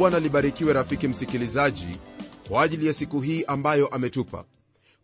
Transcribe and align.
bwana 0.00 0.18
libarikiwe 0.20 0.72
rafiki 0.72 1.08
msikilizaji 1.08 1.86
kwa 2.48 2.62
ajili 2.62 2.86
ya 2.86 2.92
siku 2.92 3.20
hii 3.20 3.44
ambayo 3.44 3.86
ametupa. 3.88 4.44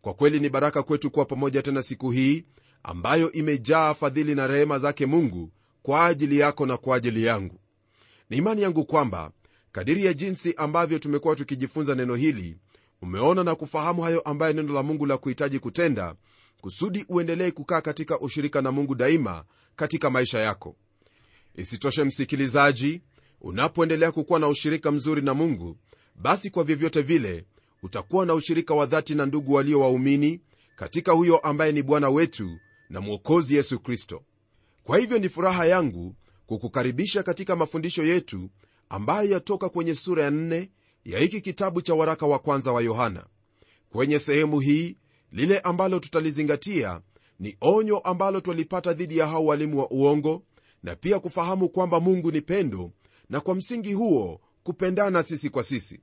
Kwa 0.02 0.14
kweli 0.14 0.40
ni 0.40 0.48
baraka 0.48 0.82
kwetu 0.82 1.10
kuwa 1.10 1.24
pamoja 1.24 1.62
tena 1.62 1.82
siku 1.82 2.10
hii 2.10 2.44
ambayo 2.82 3.32
imejaa 3.32 3.94
fadhili 3.94 4.34
na 4.34 4.46
rehema 4.46 4.78
zake 4.78 5.06
mungu 5.06 5.50
kwa 5.82 6.06
ajili 6.06 6.38
yako 6.38 6.66
na 6.66 6.76
kwa 6.76 6.96
ajili 6.96 7.24
yangu. 7.24 7.60
Ni 8.30 8.36
imani 8.36 8.62
yangu 8.62 8.84
kwamba 8.84 9.30
kadiri 9.72 10.04
ya 10.04 10.14
jinsi 10.14 10.54
ambavyo 10.56 10.98
tumekuwa 10.98 11.36
tukijifunza 11.36 11.94
neno 11.94 12.14
hili 12.14 12.56
umeona 13.02 13.44
na 13.44 13.54
kufahamu 13.54 14.02
hayo 14.02 14.20
ambayo 14.20 14.52
neno 14.52 14.74
la 14.74 14.82
mungu 14.82 15.06
la 15.06 15.18
kuhitaji 15.18 15.58
kutenda 15.58 16.14
kusudi 16.60 17.04
uendelee 17.08 17.50
kukaa 17.50 17.80
katika 17.80 18.20
ushirika 18.20 18.62
na 18.62 18.72
mungu 18.72 18.94
daima 18.94 19.44
katika 19.76 20.10
maisha 20.10 20.38
yako. 20.38 20.76
Isitoshe 21.56 22.04
msikilizaji 22.04 23.02
unapoendelea 23.46 24.12
kukuwa 24.12 24.40
na 24.40 24.48
ushirika 24.48 24.92
mzuri 24.92 25.22
na 25.22 25.34
mungu 25.34 25.76
basi 26.14 26.50
kwa 26.50 26.64
vyovyote 26.64 27.02
vile 27.02 27.44
utakuwa 27.82 28.26
na 28.26 28.34
ushirika 28.34 28.74
wa 28.74 28.86
dhati 28.86 29.14
na 29.14 29.26
ndugu 29.26 29.52
walio 29.52 29.80
waumini 29.80 30.40
katika 30.76 31.12
huyo 31.12 31.38
ambaye 31.38 31.72
ni 31.72 31.82
bwana 31.82 32.10
wetu 32.10 32.50
na 32.90 33.00
mwokozi 33.00 33.56
yesu 33.56 33.78
kristo. 33.80 34.22
Kwa 34.84 34.98
hivyo 34.98 35.18
ni 35.18 35.28
furaha 35.28 35.66
yangu 35.66 36.14
kukukaribisha 36.46 37.22
katika 37.22 37.56
mafundisho 37.56 38.04
yetu 38.04 38.50
ambayo 38.88 39.30
yatoka 39.30 39.68
kwenye 39.68 39.94
sura 39.94 40.24
ya 40.24 40.30
nne 40.30 40.70
ya 41.04 41.18
hiki 41.18 41.40
kitabu 41.40 41.82
cha 41.82 41.94
waraka 41.94 42.26
wa 42.26 42.38
kwanza 42.38 42.72
wa 42.72 42.82
yohana. 42.82 43.26
Kwenye 43.90 44.18
sehemu 44.18 44.60
hii 44.60 44.96
lile 45.32 45.58
ambalo 45.58 45.98
tutalizingatia 45.98 47.00
ni 47.40 47.56
onyo 47.60 47.98
ambalo 47.98 48.40
twalipata 48.40 48.92
dhidi 48.92 49.18
ya 49.18 49.26
hao 49.26 49.44
walimu 49.46 49.78
wa 49.78 49.90
uongo 49.90 50.42
na 50.82 50.96
pia 50.96 51.20
kufahamu 51.20 51.68
kwamba 51.68 52.00
mungu 52.00 52.32
ni 52.32 52.40
pendo 52.40 52.90
na 53.30 53.40
kwa 53.40 53.54
msingi 53.54 53.92
huo 53.92 54.40
kupendana 54.62 55.22
sisi 55.22 55.50
kwa 55.50 55.62
sisi. 55.62 56.00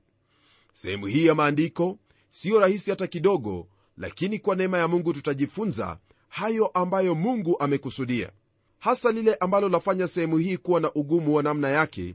Sehemu 0.72 1.06
hii 1.06 1.26
ya 1.26 1.34
maandiko 1.34 1.98
siyo 2.30 2.60
rahisi 2.60 2.90
hata 2.90 3.06
kidogo 3.06 3.68
lakini 3.96 4.38
kwa 4.38 4.56
neema 4.56 4.78
ya 4.78 4.88
mungu 4.88 5.12
tutajifunza 5.12 5.98
hayo 6.28 6.66
ambayo 6.66 7.14
mungu 7.14 7.56
amekusudia. 7.60 8.32
Hasa 8.78 9.12
lile 9.12 9.34
ambalo 9.34 9.68
lafanya 9.68 10.08
sehemu 10.08 10.38
hii 10.38 10.56
kuwa 10.56 10.80
na 10.80 10.92
ugumu 10.92 11.34
wa 11.34 11.42
namna 11.42 11.68
yake 11.68 12.14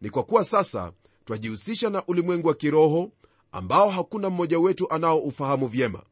ni 0.00 0.10
kwa 0.10 0.22
kuwa 0.22 0.44
sasa 0.44 0.92
twajihusisha 1.24 1.90
na 1.90 2.06
ulimwengu 2.06 2.48
wa 2.48 2.54
kiroho 2.54 3.12
ambao 3.52 3.88
hakuna 3.88 4.30
mmoja 4.30 4.58
wetu 4.58 4.90
anaoufahamu 4.92 5.66
vyema. 5.66 6.02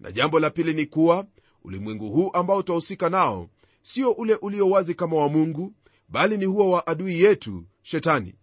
Na 0.00 0.12
jambo 0.12 0.40
la 0.40 0.50
pili 0.50 0.74
ni 0.74 0.86
kuwa 0.86 1.26
ulimwengu 1.64 2.10
huu 2.10 2.30
ambao 2.32 2.62
twahusika 2.62 3.08
nao 3.10 3.48
sio 3.82 4.10
ule 4.12 4.34
ulio 4.34 4.70
wazi 4.70 4.94
kama 4.94 5.16
wa 5.16 5.28
mungu 5.28 5.72
bali 6.08 6.36
ni 6.36 6.44
huo 6.44 6.70
wa 6.70 6.86
adui 6.86 7.20
yetu 7.20 7.64
shetani. 7.92 8.34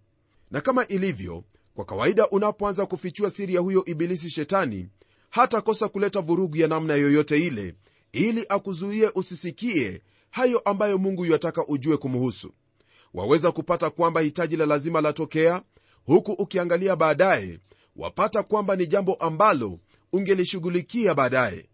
Na 0.52 0.62
kama 0.62 0.88
ilivyo 0.88 1.44
kwa 1.76 1.86
kawaida 1.86 2.30
unapoanza 2.30 2.86
kufichua 2.86 3.30
siri 3.30 3.56
ya 3.56 3.62
huyo 3.62 3.86
ibilisi 3.86 4.30
shetani 4.30 4.88
hata 5.30 5.62
kosa 5.62 5.88
kuleta 5.90 6.22
vurugu 6.22 6.58
ya 6.58 6.68
namna 6.68 6.94
yoyote 6.96 7.38
ile 7.46 7.76
ili 8.12 8.46
akuzuie 8.50 9.12
usisikie 9.16 10.02
hayo 10.32 10.60
ambayo 10.60 10.98
mungu 10.98 11.26
yuataka 11.26 11.68
ujue 11.68 11.98
kumhusu 11.98 12.52
waweza 13.14 13.52
kupata 13.52 13.90
kwamba 13.90 14.22
hitaji 14.22 14.58
la 14.58 14.66
lazima 14.66 15.02
latokea 15.02 15.62
huku 16.06 16.32
ukiangalia 16.32 16.96
baadaye 16.96 17.60
wapata 17.96 18.44
kwamba 18.44 18.76
ni 18.76 18.88
jambo 18.88 19.14
ambalo 19.14 19.80
ungelishughulikia 20.14 21.14
baadaye. 21.16 21.66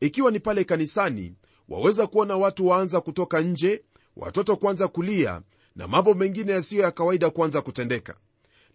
Ikiwa 0.00 0.30
ni 0.30 0.40
pale 0.40 0.64
kanisani 0.64 1.34
waweza 1.68 2.06
kuona 2.06 2.36
watu 2.36 2.66
waanza 2.66 3.00
kutoka 3.00 3.40
nje 3.40 3.82
watoto 4.16 4.56
kuanza 4.56 4.88
kulia 4.88 5.42
na 5.76 5.88
mambo 5.88 6.14
mengine 6.14 6.52
yasiyo 6.52 6.82
ya 6.82 6.90
kawaida 6.90 7.30
kuanza 7.30 7.62
kutendeka. 7.62 8.16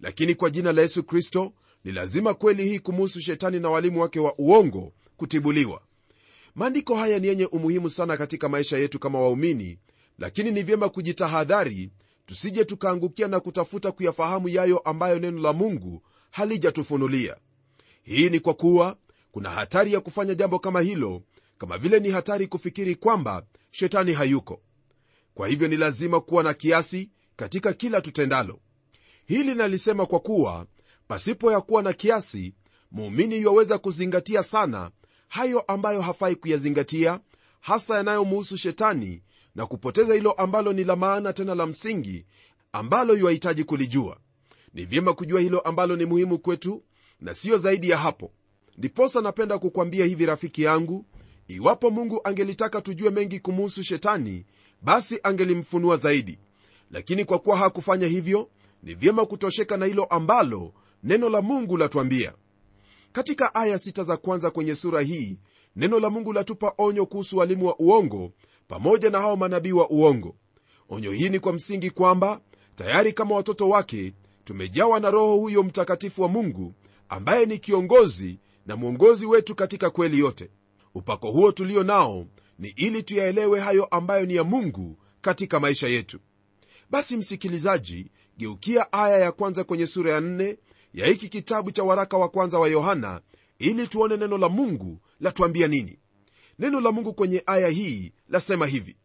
Lakini 0.02 0.36
kwa 0.36 0.50
jina 0.50 0.72
la 0.74 0.82
yesu 0.82 1.04
kristo 1.04 1.54
ni 1.84 1.92
lazima 1.92 2.34
kweli 2.34 2.64
hii 2.70 2.80
kumuhusu 2.80 3.22
shetani 3.22 3.60
na 3.60 3.70
walimu 3.70 4.02
wake 4.02 4.20
wa 4.20 4.34
uongo 4.38 4.94
kutibuliwa. 5.18 5.82
Maandiko 6.56 6.96
haya 6.96 7.20
ni 7.20 7.28
yenye 7.28 7.46
umuhimu 7.46 7.90
sana 7.90 8.18
katika 8.18 8.50
maisha 8.50 8.78
yetu 8.78 9.00
kama 9.00 9.20
waumini 9.20 9.78
lakini 10.20 10.52
ni 10.52 10.64
vyema 10.64 10.90
kujitahadhari 10.90 11.92
tusije 12.26 12.66
tukaangukia 12.66 13.28
na 13.28 13.40
kutafuta 13.40 13.92
kuyafahamu 13.92 14.50
yayo 14.50 14.78
ambayo 14.78 15.20
neno 15.20 15.42
la 15.42 15.54
mungu 15.54 16.02
halijatufunulia. 16.32 17.36
Hii 18.04 18.30
ni 18.30 18.40
kwa 18.40 18.54
kuwa 18.54 18.98
kuna 19.32 19.50
hatari 19.50 19.94
ya 19.94 20.00
kufanya 20.00 20.36
jambo 20.36 20.60
kama 20.60 20.82
hilo 20.82 21.22
kama 21.58 21.78
vile 21.78 22.00
ni 22.00 22.10
hatari 22.10 22.48
kufikiri 22.48 22.96
kwamba 22.96 23.46
shetani 23.72 24.14
hayuko 24.14 24.62
kwa 25.36 25.48
hivyo 25.48 25.68
ni 25.68 25.78
lazima 25.78 26.20
kuwa 26.20 26.44
na 26.44 26.54
kiasi 26.54 27.10
katika 27.36 27.74
kila 27.74 28.02
tutendalo. 28.02 28.60
Hili 29.26 29.56
nalisema 29.56 30.06
kwa 30.06 30.20
kuwa 30.20 30.66
pasipo 31.08 31.52
ya 31.52 31.62
kuwa 31.62 31.84
na 31.84 31.94
kiasi 31.94 32.54
muumini 32.92 33.38
yuwaweza 33.42 33.78
kuzingatia 33.78 34.44
sana 34.44 34.92
hayo 35.28 35.60
ambayo 35.62 36.02
hafai 36.02 36.36
kuyazingatia 36.36 37.20
hasa 37.62 37.98
yanayomuhusu 37.98 38.58
shetani 38.58 39.22
na 39.56 39.66
kupoteza 39.66 40.14
hilo 40.14 40.32
ambalo 40.32 40.74
ni 40.74 40.84
la 40.84 40.96
maana 40.96 41.34
tena 41.34 41.56
la 41.56 41.66
msingi 41.66 42.26
ambalo 42.72 43.16
yuwahitaji 43.18 43.64
kulijua. 43.64 44.18
Ni 44.74 44.86
vyema 44.86 45.14
kujua 45.14 45.42
hilo 45.42 45.60
ambalo 45.60 45.96
ni 45.96 46.06
muhimu 46.06 46.40
kwetu 46.40 46.84
na 47.20 47.34
siyo 47.34 47.58
zaidi 47.58 47.90
ya 47.90 47.98
hapo. 47.98 48.32
Ndiposa 48.78 49.22
napenda 49.22 49.58
kukwambia 49.60 50.06
hivi 50.06 50.26
rafiki 50.26 50.64
yangu 50.64 51.06
iwapo 51.48 51.90
mungu 51.92 52.22
angelitaka 52.24 52.82
tujue 52.82 53.10
mengi 53.10 53.40
kumuhusu 53.40 53.84
shetani 53.84 54.46
basi 54.82 55.20
angelimfunua 55.24 55.98
zaidi. 55.98 56.40
Lakini 56.92 57.26
kwa 57.26 57.40
kuwa 57.40 57.58
hakufanya 57.58 58.08
hivyo 58.08 58.50
ni 58.84 58.94
vyema 58.94 59.26
kutosheka 59.26 59.78
na 59.78 59.86
hilo 59.86 60.04
ambalo 60.06 60.74
neno 61.04 61.30
la 61.30 61.42
mungu 61.42 61.78
latwambia 61.78 62.34
katika 63.12 63.56
aya 63.56 63.80
sita 63.80 64.04
za 64.04 64.18
kwanza 64.18 64.52
kwenye 64.52 64.76
sura 64.76 65.02
hii 65.02 65.38
neno 65.76 66.00
la 66.00 66.10
mungu 66.10 66.34
latupa 66.34 66.74
onyo 66.78 67.06
kuhusu 67.06 67.38
walimu 67.38 67.66
wa 67.68 67.80
uongo 67.80 68.32
pamoja 68.68 69.10
na 69.10 69.20
hao 69.20 69.36
manabii 69.36 69.72
wa 69.72 69.90
uongo. 69.90 70.36
Onyo 70.90 71.12
hii 71.12 71.30
ni 71.30 71.40
kwa 71.40 71.54
msingi 71.54 71.90
kwamba 71.90 72.42
tayari 72.76 73.14
kama 73.14 73.36
watoto 73.36 73.70
wake 73.70 74.14
tumejawa 74.44 75.00
na 75.00 75.12
roho 75.12 75.36
huyo 75.38 75.64
mtakatifu 75.64 76.22
wa 76.22 76.28
mungu 76.28 76.74
ambaye 77.10 77.46
ni 77.46 77.60
kiongozi 77.60 78.40
na 78.66 78.76
mwongozi 78.76 79.26
wetu 79.26 79.56
katika 79.56 79.90
kweli 79.90 80.20
yote. 80.20 80.50
Upako 80.96 81.32
huo 81.32 81.52
tulio 81.52 81.84
nao 81.84 82.26
ni 82.60 82.70
ili 82.70 83.04
tuyaelewe 83.04 83.60
hayo 83.60 83.86
ambayo 83.86 84.26
ni 84.26 84.36
ya 84.36 84.44
mungu 84.44 84.98
katika 85.22 85.60
maisha 85.60 85.88
yetu. 85.88 86.20
Basi 86.90 87.18
msikilizaji 87.18 88.12
geukia 88.38 88.94
aya 88.94 89.18
ya 89.20 89.32
kwanza 89.32 89.64
kwenye 89.64 89.88
sura 89.88 90.12
ya 90.12 90.22
nne 90.22 90.58
ya 90.94 91.08
hiki 91.08 91.30
kitabu 91.30 91.72
cha 91.72 91.84
waraka 91.84 92.18
wa 92.18 92.30
kwanza 92.30 92.60
wa 92.60 92.68
yohana 92.68 93.22
ili 93.60 93.88
tuone 93.88 94.18
neno 94.18 94.38
la 94.38 94.50
mungu 94.50 95.00
latuambia 95.20 95.68
nini. 95.68 96.00
Neno 96.60 96.80
la 96.80 96.92
mungu 96.92 97.14
kwenye 97.14 97.44
aya 97.46 97.68
hii 97.68 98.12
lasema 98.30 98.68
hivi. 98.68 98.96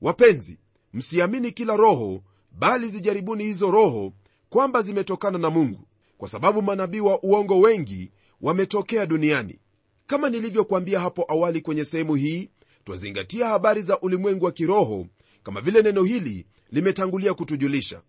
Wapenzi 0.00 0.58
msiamini 0.92 1.52
kila 1.52 1.76
roho 1.76 2.22
bali 2.52 2.88
zijaribuni 2.88 3.44
hizo 3.44 3.70
roho 3.70 4.12
kwamba 4.48 4.82
zimetokana 4.82 5.38
na 5.38 5.50
mungu. 5.50 5.88
Kwa 6.18 6.28
sababu 6.28 6.62
manabii 6.62 7.00
wa 7.00 7.22
uongo 7.22 7.60
wengi 7.60 8.10
wametokea 8.40 9.06
duniani. 9.06 9.58
Kama 10.06 10.30
nilivyokuambia 10.30 11.00
hapo 11.00 11.24
awali 11.28 11.60
kwenye 11.60 11.84
sehemu 11.84 12.14
hii 12.14 12.50
twazingatia 12.84 13.48
habari 13.48 13.82
za 13.82 14.00
ulimwengu 14.00 14.44
wa 14.44 14.52
kiroho 14.52 15.06
kama 15.42 15.60
vile 15.60 15.82
neno 15.82 16.02
hili 16.02 16.46
limetangulia 16.70 17.34
kutujulisha. 17.34 18.02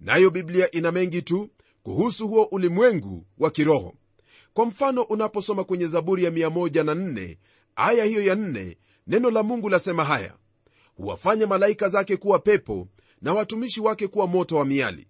Nayo 0.00 0.30
biblia 0.30 0.70
ina 0.70 0.92
mengi 0.92 1.22
tu 1.22 1.50
kuhusu 1.82 2.28
huo 2.28 2.44
ulimwengu 2.44 3.26
wa 3.38 3.50
kiroho. 3.50 3.94
Kwa 4.54 4.66
mfano 4.66 5.02
unaposoma 5.02 5.64
kwenye 5.64 5.86
zaburi 5.86 6.24
ya 6.24 6.30
14 6.30 7.36
aya 7.76 8.04
hiyo 8.04 8.22
ya 8.22 8.34
4 8.34 8.76
neno 9.06 9.30
la 9.30 9.42
mungu 9.42 9.68
lasema 9.68 10.04
haya 10.04 10.34
huwafanya 10.96 11.46
malaika 11.46 11.88
zake 11.88 12.16
kuwa 12.16 12.38
pepo 12.38 12.88
na 13.22 13.34
watumishi 13.34 13.80
wake 13.80 14.08
kuwa 14.08 14.26
moto 14.26 14.56
wa 14.56 14.64
miali. 14.64 15.06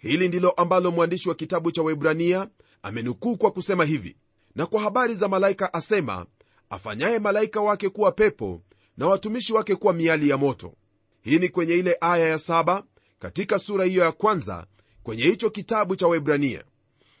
Hili 0.00 0.28
ndilo 0.28 0.50
ambalo 0.50 0.90
mwandishi 0.90 1.28
wa 1.28 1.34
kitabu 1.34 1.72
cha 1.72 1.82
waibrania 1.82 2.48
amenukuu 2.82 3.36
kwa 3.36 3.50
kusema 3.50 3.84
hivi 3.84 4.16
na 4.54 4.66
kwa 4.66 4.80
habari 4.82 5.14
za 5.14 5.28
malaika 5.28 5.74
asema 5.74 6.26
afanyaye 6.70 7.18
malaika 7.18 7.60
wake 7.60 7.88
kuwa 7.88 8.12
pepo 8.12 8.62
na 8.96 9.06
watumishi 9.06 9.52
wake 9.52 9.76
kuwa 9.76 9.92
miali 9.92 10.28
ya 10.28 10.36
moto. 10.36 10.74
Hii 11.22 11.38
ni 11.38 11.48
kwenye 11.48 11.74
ile 11.74 11.96
aya 12.00 12.28
ya 12.28 12.38
saba 12.38 12.84
katika 13.18 13.58
sura 13.58 13.84
hiyo 13.84 14.04
ya 14.04 14.12
kwanza 14.12 14.66
kwenye 15.02 15.22
hicho 15.22 15.50
kitabu 15.50 15.96
cha 15.96 16.06
webrania 16.08 16.64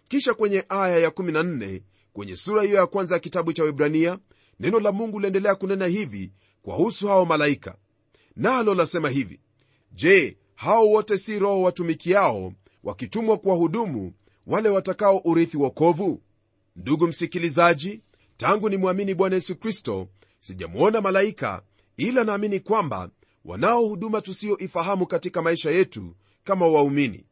kisha 0.08 0.34
kwenye 0.34 0.64
aya 0.68 0.98
ya 0.98 1.08
14 1.08 1.80
kwenye 2.12 2.36
sura 2.36 2.62
hiyo 2.62 2.76
ya 2.76 2.86
kwanza 2.86 3.14
ya 3.14 3.20
kitabu 3.20 3.52
cha 3.52 3.62
webrania 3.64 4.18
neno 4.60 4.80
la 4.80 4.92
mungu 4.92 5.20
liendelea 5.20 5.54
kunena 5.54 5.86
hivi 5.86 6.32
kwahusu 6.62 7.08
hao 7.08 7.24
malaika. 7.24 7.76
Nalo 8.36 8.74
lasema 8.74 9.08
hivi 9.10 9.40
je 9.92 10.36
hao 10.54 10.88
wote 10.88 11.18
si 11.18 11.38
roho 11.38 11.62
watumikiao 11.62 12.52
wakitumwa 12.84 13.38
kuwahudumu 13.38 14.12
wale 14.46 14.68
watakao 14.68 15.20
urithi 15.24 15.56
wokovu? 15.56 16.22
Ndugu 16.76 17.06
msikilizaji 17.06 18.00
tangu 18.40 18.68
nimwamini 18.68 19.14
bwana 19.14 19.34
yesu 19.34 19.56
kristo 19.56 20.08
sijamwona 20.40 21.00
malaika 21.00 21.62
ila 21.96 22.24
naamini 22.24 22.60
kwamba 22.60 23.10
wanao 23.44 23.84
huduma 23.86 24.20
tusiyoifahamu 24.20 25.06
katika 25.06 25.42
maisha 25.42 25.70
yetu 25.70 26.14
kama 26.44 26.66
waumini. 26.66 27.24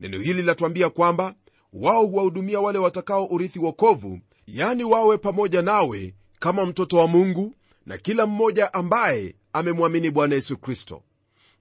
Neno 0.00 0.18
hili 0.18 0.42
latuambia 0.42 0.90
kwamba 0.90 1.34
wao 1.72 2.06
huwahudumia 2.06 2.60
wale 2.60 2.78
watakao 2.78 3.26
urithi 3.26 3.58
wokovu 3.58 4.20
yani 4.46 4.84
wawe 4.84 5.18
pamoja 5.18 5.62
nawe 5.62 6.14
kama 6.38 6.66
mtoto 6.66 6.98
wa 6.98 7.06
mungu 7.06 7.54
na 7.86 7.98
kila 7.98 8.26
mmoja 8.26 8.74
ambaye 8.74 9.34
amemwamini 9.52 10.10
bwana 10.10 10.34
yesu 10.34 10.56
kristo. 10.56 11.02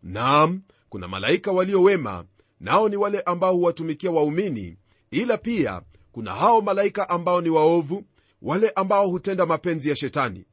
Naam 0.04 0.62
kuna 0.90 1.08
malaika 1.08 1.52
walio 1.52 1.82
wema 1.82 2.26
nao 2.60 2.90
ni 2.90 2.96
wale 2.96 3.22
ambao 3.22 3.56
huwatumikia 3.56 4.12
waumini 4.12 4.78
ila 5.12 5.38
pia 5.38 5.82
kuna 6.12 6.34
hao 6.34 6.62
malaika 6.62 7.10
ambao 7.10 7.42
ni 7.42 7.50
waovu 7.50 8.04
wale 8.44 8.70
ambao 8.70 9.08
hutenda 9.08 9.46
mapenzi 9.46 9.90
ya 9.90 9.96
shetani. 9.96 10.46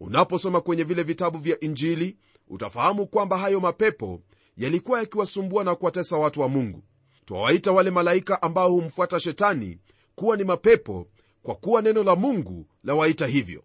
Unaposoma 0.00 0.60
kwenye 0.60 0.84
vile 0.84 1.02
vitabu 1.02 1.38
vya 1.38 1.60
injili 1.60 2.16
utafahamu 2.48 3.06
kwamba 3.06 3.38
hayo 3.38 3.60
mapepo 3.60 4.20
yalikuwa 4.56 5.00
yakiwasumbua 5.00 5.64
na 5.64 5.74
kuwatesa 5.74 6.16
watu 6.16 6.40
wa 6.40 6.48
mungu. 6.48 6.82
Twawaita 7.24 7.72
wale 7.72 7.90
malaika 7.90 8.42
ambao 8.42 8.70
humfuata 8.70 9.20
shetani 9.20 9.78
kuwa 10.14 10.36
ni 10.36 10.44
mapepo 10.44 11.08
kwa 11.42 11.54
kuwa 11.54 11.82
neno 11.82 12.02
la 12.02 12.16
mungu 12.16 12.66
lawaita 12.84 13.26
hivyo. 13.26 13.62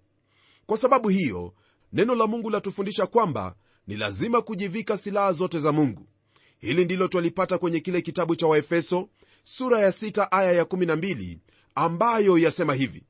Kwa 0.65 0.77
sababu 0.77 1.09
hiyo 1.09 1.53
neno 1.93 2.15
la 2.15 2.27
mungu 2.27 2.49
latufundisha 2.49 3.05
kwamba 3.05 3.55
ni 3.87 3.97
lazima 3.97 4.41
kujivika 4.41 4.97
silaha 4.97 5.31
zote 5.31 5.59
za 5.59 5.71
mungu. 5.71 6.07
Hili 6.59 6.85
ndilo 6.85 7.07
twalipata 7.07 7.57
kwenye 7.57 7.79
kile 7.79 8.01
kitabu 8.01 8.35
cha 8.35 8.47
waefeso 8.47 9.09
sura 9.43 9.79
ya 9.79 9.89
6 9.89 10.27
aya 10.31 10.51
ya 10.51 10.63
12 10.63 11.37
ambayo 11.75 12.37
yasema 12.37 12.73
hivi 12.73 13.03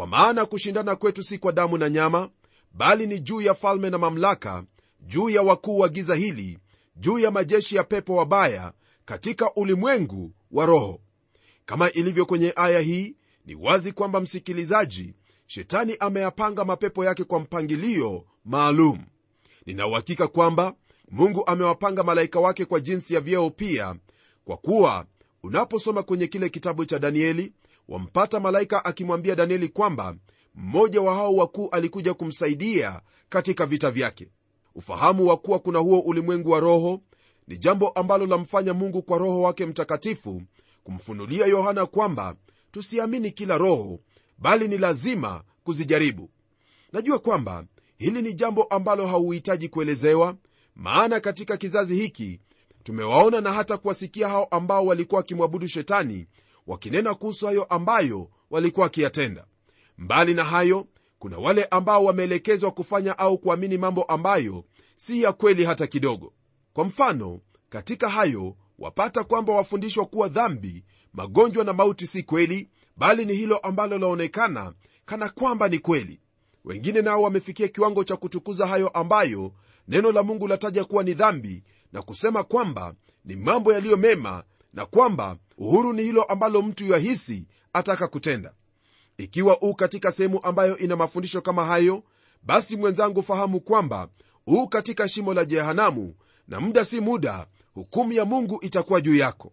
kwa 0.00 0.06
maana 0.06 0.46
kushindana 0.46 0.96
kwetu 0.96 1.22
si 1.22 1.38
kwa 1.38 1.52
damu 1.52 1.78
na 1.78 1.90
nyama 1.90 2.30
bali 2.72 3.06
ni 3.06 3.20
juu 3.20 3.40
ya 3.40 3.54
falme 3.54 3.90
na 3.90 3.98
mamlaka 3.98 4.64
juu 5.00 5.30
ya 5.30 5.42
wakuu 5.42 5.78
wa 5.78 5.88
giza 5.88 6.14
hili 6.14 6.58
juu 6.96 7.18
ya 7.18 7.30
majeshi 7.30 7.76
ya 7.76 7.84
pepo 7.84 8.16
wabaya 8.16 8.72
katika 9.04 9.54
ulimwengu 9.54 10.32
wa 10.50 10.66
roho. 10.66 11.00
Kama 11.64 11.90
ilivyo 11.92 12.26
kwenye 12.26 12.52
aya 12.56 12.80
hii 12.80 13.16
ni 13.46 13.54
wazi 13.54 13.92
kwamba 13.92 14.20
msikilizaji 14.20 15.14
shetani 15.46 15.96
ameyapanga 16.00 16.64
mapepo 16.64 17.04
yake 17.04 17.24
kwa 17.24 17.40
mpangilio 17.40 18.24
maalum. 18.44 18.98
Ninauhakika 19.66 20.28
kwamba 20.28 20.74
mungu 21.10 21.46
amewapanga 21.46 22.02
malaika 22.02 22.40
wake 22.40 22.64
kwa 22.64 22.80
jinsi 22.80 23.14
ya 23.14 23.20
vyeo 23.20 23.50
pia 23.50 23.94
kwa 24.44 24.56
kuwa 24.56 25.06
unaposoma 25.42 26.02
kwenye 26.02 26.26
kile 26.26 26.48
kitabu 26.48 26.84
cha 26.84 26.98
danieli 26.98 27.52
wampata 27.90 28.40
malaika 28.40 28.84
akimwambia 28.84 29.34
danieli 29.34 29.68
kwamba 29.68 30.16
mmoja 30.54 31.00
wa 31.00 31.14
hao 31.14 31.34
wakuu 31.34 31.68
alikuja 31.68 32.14
kumsaidia 32.14 33.00
katika 33.28 33.66
vita 33.66 33.90
vyake. 33.90 34.28
Ufahamu 34.74 35.26
wa 35.26 35.36
kuwa 35.36 35.58
kuna 35.58 35.78
huo 35.78 36.00
ulimwengu 36.00 36.50
wa 36.50 36.60
roho 36.60 37.00
ni 37.48 37.58
jambo 37.58 37.88
ambalo 37.88 38.26
lamfanya 38.26 38.74
mungu 38.74 39.02
kwa 39.02 39.18
roho 39.18 39.42
wake 39.42 39.66
mtakatifu 39.66 40.42
kumfunulia 40.84 41.46
yohana 41.46 41.86
kwamba 41.86 42.36
tusiamini 42.70 43.30
kila 43.30 43.58
roho 43.58 44.00
bali 44.38 44.68
ni 44.68 44.78
lazima 44.78 45.42
kuzijaribu. 45.64 46.30
Najua 46.92 47.18
kwamba 47.18 47.64
hili 47.98 48.22
ni 48.22 48.34
jambo 48.34 48.62
ambalo 48.62 49.06
hauhitaji 49.06 49.68
kuelezewa 49.68 50.36
maana 50.76 51.20
katika 51.20 51.56
kizazi 51.56 51.94
hiki 51.96 52.40
tumewaona 52.82 53.40
na 53.40 53.52
hata 53.52 53.76
kuwasikia 53.76 54.28
hao 54.28 54.44
ambao 54.44 54.86
walikuwa 54.86 55.18
wakimwabudu 55.18 55.66
shetani 55.68 56.26
wakinena 56.70 57.14
kuhusu 57.14 57.46
hayo 57.46 57.64
ambayo 57.64 58.30
walikuwa 58.50 58.84
wakiyatenda. 58.84 59.46
Mbali 59.98 60.34
na 60.34 60.44
hayo 60.44 60.86
kuna 61.18 61.38
wale 61.38 61.64
ambao 61.64 62.04
wameelekezwa 62.04 62.70
kufanya 62.70 63.18
au 63.18 63.38
kuamini 63.38 63.78
mambo 63.78 64.02
ambayo 64.02 64.64
si 64.96 65.22
ya 65.22 65.32
kweli 65.32 65.64
hata 65.64 65.86
kidogo. 65.86 66.32
Kwa 66.72 66.84
mfano 66.84 67.40
katika 67.68 68.08
hayo 68.08 68.56
wapata 68.78 69.24
kwamba 69.24 69.52
wafundishwa 69.54 70.06
kuwa 70.06 70.28
dhambi 70.28 70.84
magonjwa 71.12 71.64
na 71.64 71.72
mauti 71.72 72.06
si 72.06 72.22
kweli 72.22 72.70
bali 72.96 73.24
ni 73.24 73.34
hilo 73.34 73.56
ambalo 73.58 73.98
laonekana 73.98 74.72
kana 75.04 75.28
kwamba 75.28 75.68
ni 75.68 75.78
kweli. 75.78 76.20
Wengine 76.64 77.02
nao 77.02 77.22
wamefikia 77.22 77.68
kiwango 77.68 78.04
cha 78.04 78.16
kutukuza 78.16 78.66
hayo 78.66 78.88
ambayo 78.88 79.52
neno 79.88 80.12
la 80.12 80.22
mungu 80.22 80.48
lataja 80.48 80.84
kuwa 80.84 81.02
ni 81.02 81.14
dhambi 81.14 81.64
na 81.92 82.02
kusema 82.02 82.42
kwamba 82.42 82.94
ni 83.24 83.36
mambo 83.36 83.72
yaliyo 83.72 83.96
mema 83.96 84.44
na 84.72 84.86
kwamba 84.86 85.36
uhuru 85.58 85.92
ni 85.92 86.02
hilo 86.02 86.22
ambalo 86.22 86.62
mtu 86.62 86.86
yahisi 86.86 87.46
ataka 87.72 88.08
kutenda. 88.08 88.54
Ikiwa 89.18 89.62
u 89.62 89.74
katika 89.74 90.12
sehemu 90.12 90.40
ambayo 90.42 90.78
ina 90.78 90.96
mafundisho 90.96 91.40
kama 91.40 91.64
hayo 91.64 92.02
basi 92.42 92.76
mwenzangu 92.76 93.22
fahamu 93.22 93.60
kwamba 93.60 94.08
u 94.46 94.68
katika 94.68 95.08
shimo 95.08 95.34
la 95.34 95.44
jehanamu 95.44 96.14
na 96.48 96.60
muda 96.60 96.84
si 96.84 97.00
muda 97.00 97.46
hukumu 97.74 98.12
ya 98.12 98.24
mungu 98.24 98.58
itakuwa 98.62 99.00
juu 99.00 99.14
yako. 99.16 99.52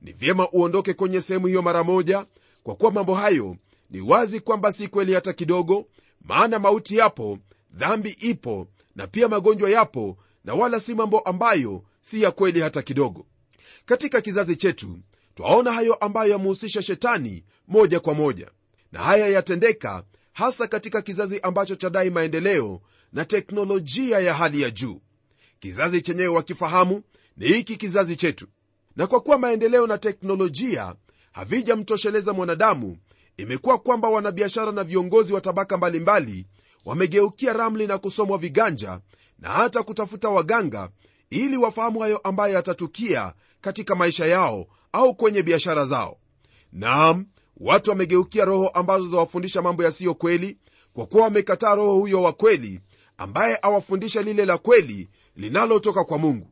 Ni 0.00 0.12
vyema 0.12 0.50
uondoke 0.50 0.94
kwenye 0.94 1.20
sehemu 1.20 1.46
hiyo 1.46 1.62
mara 1.62 1.84
moja 1.84 2.26
kwa 2.62 2.74
kuwa 2.74 2.92
mambo 2.92 3.14
hayo 3.14 3.56
ni 3.90 4.00
wazi 4.00 4.40
kwamba 4.40 4.72
si 4.72 4.88
kweli 4.88 5.14
hata 5.14 5.32
kidogo 5.32 5.86
maana 6.20 6.58
mauti 6.58 6.96
yapo 6.96 7.38
dhambi 7.72 8.10
ipo 8.10 8.66
na 8.96 9.06
pia 9.06 9.28
magonjwa 9.28 9.70
yapo 9.70 10.16
na 10.44 10.54
wala 10.54 10.80
si 10.80 10.94
mambo 10.94 11.18
ambayo 11.20 11.82
si 12.00 12.22
ya 12.22 12.30
kweli 12.30 12.60
hata 12.60 12.82
kidogo 12.82 13.26
katika 13.84 14.20
kizazi 14.20 14.56
chetu 14.56 14.98
twaona 15.34 15.72
hayo 15.72 15.94
ambayo 15.94 16.30
yamehusisha 16.32 16.82
shetani 16.82 17.44
moja 17.68 18.00
kwa 18.00 18.14
moja. 18.14 18.50
Na 18.92 19.00
haya 19.02 19.28
yatendeka 19.28 20.04
hasa 20.32 20.66
katika 20.68 21.02
kizazi 21.02 21.40
ambacho 21.40 21.76
chadai 21.76 22.10
maendeleo 22.10 22.80
na 23.12 23.24
teknolojia 23.24 24.18
ya 24.20 24.34
hali 24.34 24.62
ya 24.62 24.70
juu. 24.70 25.00
Kizazi 25.60 26.00
chenyewe 26.02 26.28
wakifahamu 26.28 27.02
ni 27.36 27.46
hiki 27.46 27.76
kizazi 27.76 28.16
chetu. 28.16 28.46
Na 28.96 29.06
kwa 29.06 29.20
kuwa 29.20 29.38
maendeleo 29.38 29.86
na 29.86 29.98
teknolojia 29.98 30.94
havijamtosheleza 31.32 32.32
mwanadamu 32.32 32.96
imekuwa 33.36 33.78
kwamba 33.78 34.08
wanabiashara 34.08 34.72
na 34.72 34.84
viongozi 34.84 35.32
wa 35.32 35.40
tabaka 35.40 35.76
mbalimbali 35.76 36.46
wamegeukia 36.84 37.52
ramli 37.52 37.86
na 37.86 37.98
kusomwa 37.98 38.38
viganja 38.38 39.00
na 39.38 39.48
hata 39.48 39.82
kutafuta 39.82 40.28
waganga 40.28 40.90
ili 41.30 41.56
wafahamu 41.56 42.00
hayo 42.00 42.18
ambayo 42.18 42.54
yatatukia 42.54 43.32
katika 43.66 43.94
maisha 43.94 44.26
yao 44.26 44.66
au 44.92 45.14
kwenye 45.14 45.42
biashara 45.42 45.84
zao. 45.86 46.18
Naam 46.72 47.26
watu 47.56 47.90
wamegeukia 47.90 48.44
roho 48.44 48.68
ambazo 48.68 49.08
zawafundisha 49.08 49.62
mambo 49.62 49.84
yasiyo 49.84 50.14
kweli 50.14 50.58
kwa 50.92 51.06
kuwa 51.06 51.22
wamekataa 51.24 51.74
roho 51.74 51.94
huyo 51.94 52.22
wa 52.22 52.32
kweli 52.32 52.80
ambaye 53.18 53.58
awafundisha 53.62 54.22
lile 54.22 54.44
la 54.46 54.58
kweli 54.58 55.08
linalotoka 55.36 56.04
kwa 56.04 56.18
mungu. 56.18 56.50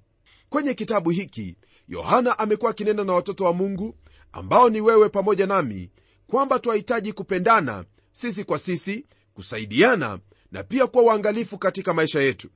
Kwenye 0.48 0.74
kitabu 0.74 1.10
hiki 1.10 1.56
yohana 1.88 2.38
amekuwa 2.38 2.70
akinena 2.70 3.04
na 3.04 3.12
watoto 3.12 3.44
wa 3.44 3.52
mungu 3.52 3.94
ambao 4.32 4.70
ni 4.70 4.80
wewe 4.80 5.08
pamoja 5.08 5.46
nami 5.46 5.90
kwamba 6.26 6.58
twahitaji 6.58 7.12
kupendana 7.12 7.84
sisi 8.12 8.44
kwa 8.44 8.58
sisi 8.58 9.06
kusaidiana 9.34 10.18
na 10.52 10.62
pia 10.62 10.86
kuwa 10.86 11.04
uangalifu 11.04 11.58
katika 11.58 11.94
maisha 11.94 12.20
yetu. 12.22 12.48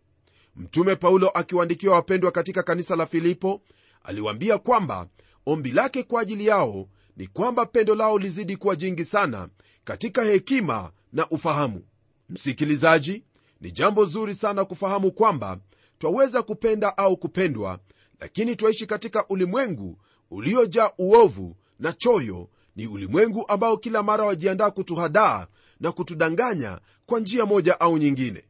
Mtume 0.57 0.97
paulo 0.97 1.29
akiwaandikiwa 1.29 1.95
wapendwa 1.95 2.31
katika 2.31 2.63
kanisa 2.63 2.97
la 2.97 3.07
filipo 3.07 3.63
aliwaambia 4.03 4.59
kwamba 4.59 5.07
ombi 5.47 5.71
lake 5.73 6.03
kwa 6.03 6.21
ajili 6.21 6.47
yao 6.47 6.89
ni 7.17 7.27
kwamba 7.27 7.67
pendo 7.67 7.95
lao 7.95 8.19
lizidi 8.19 8.57
kuwa 8.57 8.77
jingi 8.77 9.05
sana 9.05 9.49
katika 9.85 10.23
hekima 10.25 10.91
na 11.13 11.29
ufahamu. 11.29 11.83
Msikilizaji 12.29 13.23
ni 13.61 13.71
jambo 13.73 14.05
zuri 14.05 14.35
sana 14.35 14.65
kufahamu 14.65 15.13
kwamba 15.13 15.59
twaweza 15.99 16.43
kupenda 16.43 16.99
au 16.99 17.17
kupendwa 17.17 17.79
lakini 18.21 18.57
twaishi 18.57 18.87
katika 18.87 19.29
ulimwengu 19.29 19.99
uliojaa 20.31 20.91
uovu 20.99 21.57
na 21.79 21.93
choyo. 21.93 22.49
Ni 22.77 22.87
ulimwengu 22.87 23.45
ambao 23.49 23.77
kila 23.77 24.03
mara 24.03 24.25
wajiandaa 24.25 24.71
kutuhadaa 24.71 25.47
na 25.81 25.93
kutudanganya 25.93 26.79
kwa 27.07 27.21
njia 27.21 27.47
moja 27.47 27.81
au 27.81 27.99
nyingine. 27.99 28.45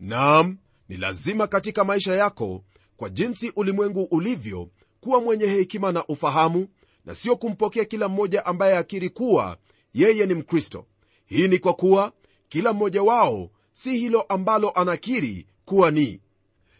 Naam 0.00 0.56
ni 0.88 0.96
lazima 0.96 1.46
katika 1.46 1.84
maisha 1.84 2.14
yako 2.14 2.64
kwa 2.96 3.10
jinsi 3.10 3.52
ulimwengu 3.56 4.02
ulivyo 4.02 4.68
kuwa 5.00 5.20
mwenye 5.20 5.46
hekima 5.46 5.92
na 5.92 6.06
ufahamu 6.06 6.68
na 7.04 7.14
sio 7.14 7.36
kumpokea 7.36 7.84
kila 7.84 8.08
mmoja 8.08 8.46
ambaye 8.46 8.76
akiri 8.76 9.08
kuwa 9.08 9.56
yeye 9.94 10.26
ni 10.26 10.34
mkristo. 10.34 10.86
Hii 11.26 11.48
ni 11.48 11.58
kwa 11.58 11.74
kuwa 11.74 12.12
kila 12.48 12.72
mmoja 12.72 13.02
wao 13.02 13.50
si 13.72 13.98
hilo 13.98 14.22
ambalo 14.22 14.70
anakiri 14.70 15.46
kuwa 15.64 15.90
ni. 15.90 16.20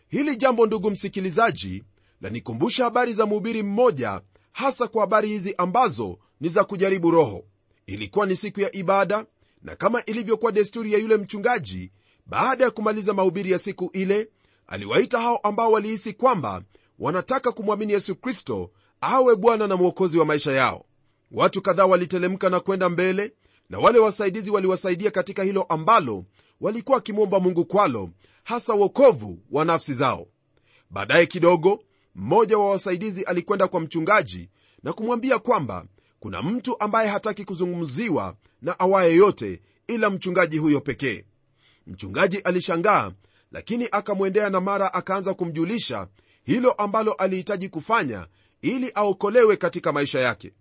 Hili 0.09 0.37
jambo 0.37 0.66
ndugu 0.66 0.90
msikilizaji 0.90 1.85
lanikumbusha 2.21 2.85
habari 2.85 3.12
za 3.12 3.26
mhubiri 3.26 3.62
mmoja 3.62 4.21
hasa 4.52 4.88
kwa 4.88 5.00
habari 5.00 5.28
hizi 5.28 5.54
ambazo 5.59 6.18
ni 6.40 6.49
za 6.49 6.64
kujaribu 6.64 7.11
roho. 7.11 7.44
Ilikuwa 7.87 8.26
ni 8.26 8.37
siku 8.37 8.61
ya 8.61 8.76
ibada 8.76 9.26
na 9.62 9.76
kama 9.76 10.04
ilivyokuwa 10.04 10.52
desturi 10.52 10.92
ya 10.92 10.99
yule 10.99 11.16
mchungaji 11.16 11.90
baada 12.26 12.64
ya 12.64 12.71
kumaliza 12.71 13.14
mahubiri 13.14 13.50
ya 13.50 13.59
siku 13.59 13.90
ile 13.92 14.28
aliwaita 14.66 15.21
hao 15.21 15.37
ambao 15.37 15.73
walihisi 15.73 16.12
kwamba 16.12 16.62
wanataka 16.99 17.52
kumwamini 17.52 17.92
yesu 17.92 18.16
kristo 18.16 18.71
awe 19.00 19.37
bwana 19.37 19.66
na 19.66 19.76
mwokozi 19.76 20.18
wa 20.18 20.25
maisha 20.25 20.52
yao. 20.52 20.85
Watu 21.30 21.62
kadhaa 21.62 21.87
walitelemka 21.87 22.50
na 22.50 22.61
kwenda 22.61 22.88
mbele 22.88 23.33
na 23.71 23.78
wale 23.78 23.99
wasaidizi 23.99 24.50
waliwasaidia 24.50 25.11
katika 25.11 25.42
hilo 25.42 25.62
ambalo 25.62 26.25
walikuwa 26.61 26.94
wakimwomba 26.97 27.40
mungu 27.40 27.64
kwalo 27.64 28.11
hasa 28.44 28.75
wokovu 28.75 29.38
wa 29.50 29.64
nafsi 29.64 29.94
zao. 29.94 30.26
Baadaye 30.90 31.26
kidogo 31.26 31.80
mmoja 32.14 32.59
wa 32.59 32.71
wasaidizi 32.71 33.23
alikwenda 33.23 33.68
kwa 33.68 33.80
mchungaji 33.80 34.49
na 34.83 34.92
kumwambia 34.92 35.38
kwamba 35.38 35.87
kuna 36.21 36.42
mtu 36.42 36.80
ambaye 36.80 37.09
hataki 37.09 37.44
kuzungumziwa 37.44 38.37
na 38.62 38.78
awaye 38.78 39.14
yote 39.16 39.61
ila 39.87 40.11
mchungaji 40.11 40.59
huyo 40.59 40.80
pekee. 40.80 41.25
Mchungaji 41.87 42.38
alishangaa 42.38 43.12
lakini 43.54 43.88
akamwendea 43.92 44.50
na 44.50 44.61
mara 44.61 44.94
akaanza 44.94 45.34
kumjulisha 45.34 46.08
hilo 46.44 46.73
ambalo 46.73 47.12
alihitaji 47.12 47.68
kufanya 47.68 48.26
ili 48.62 48.90
aokolewe 48.94 49.56
katika 49.56 49.92
maisha 49.92 50.20
yake. 50.20 50.52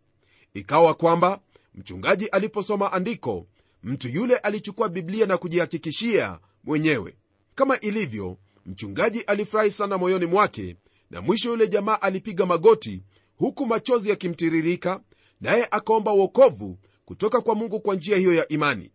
Ikawa 0.53 0.93
kwamba 0.93 1.39
mchungaji 1.75 2.27
aliposoma 2.27 2.91
andiko 2.93 3.47
mtu 3.83 4.07
yule 4.09 4.37
alichukua 4.37 4.89
biblia 4.89 5.25
na 5.25 5.37
kujihakikishia 5.37 6.39
mwenyewe. 6.63 7.15
Kama 7.55 7.79
ilivyo 7.79 8.37
mchungaji 8.65 9.21
alifurahi 9.21 9.71
sana 9.71 9.97
moyoni 9.97 10.25
mwake 10.25 10.75
na 11.09 11.21
mwisho 11.21 11.49
yule 11.49 11.67
jamaa 11.67 12.01
alipiga 12.01 12.45
magoti 12.45 13.03
huku 13.37 13.65
machozi 13.65 14.09
yakimtiririka 14.09 14.99
naye 15.41 15.67
akaomba 15.71 16.13
uokovu 16.13 16.77
kutoka 17.05 17.41
kwa 17.41 17.55
mungu 17.55 17.79
kwa 17.79 17.95
njia 17.95 18.17
hiyo 18.17 18.33
ya 18.33 18.47
imani. 18.47 18.91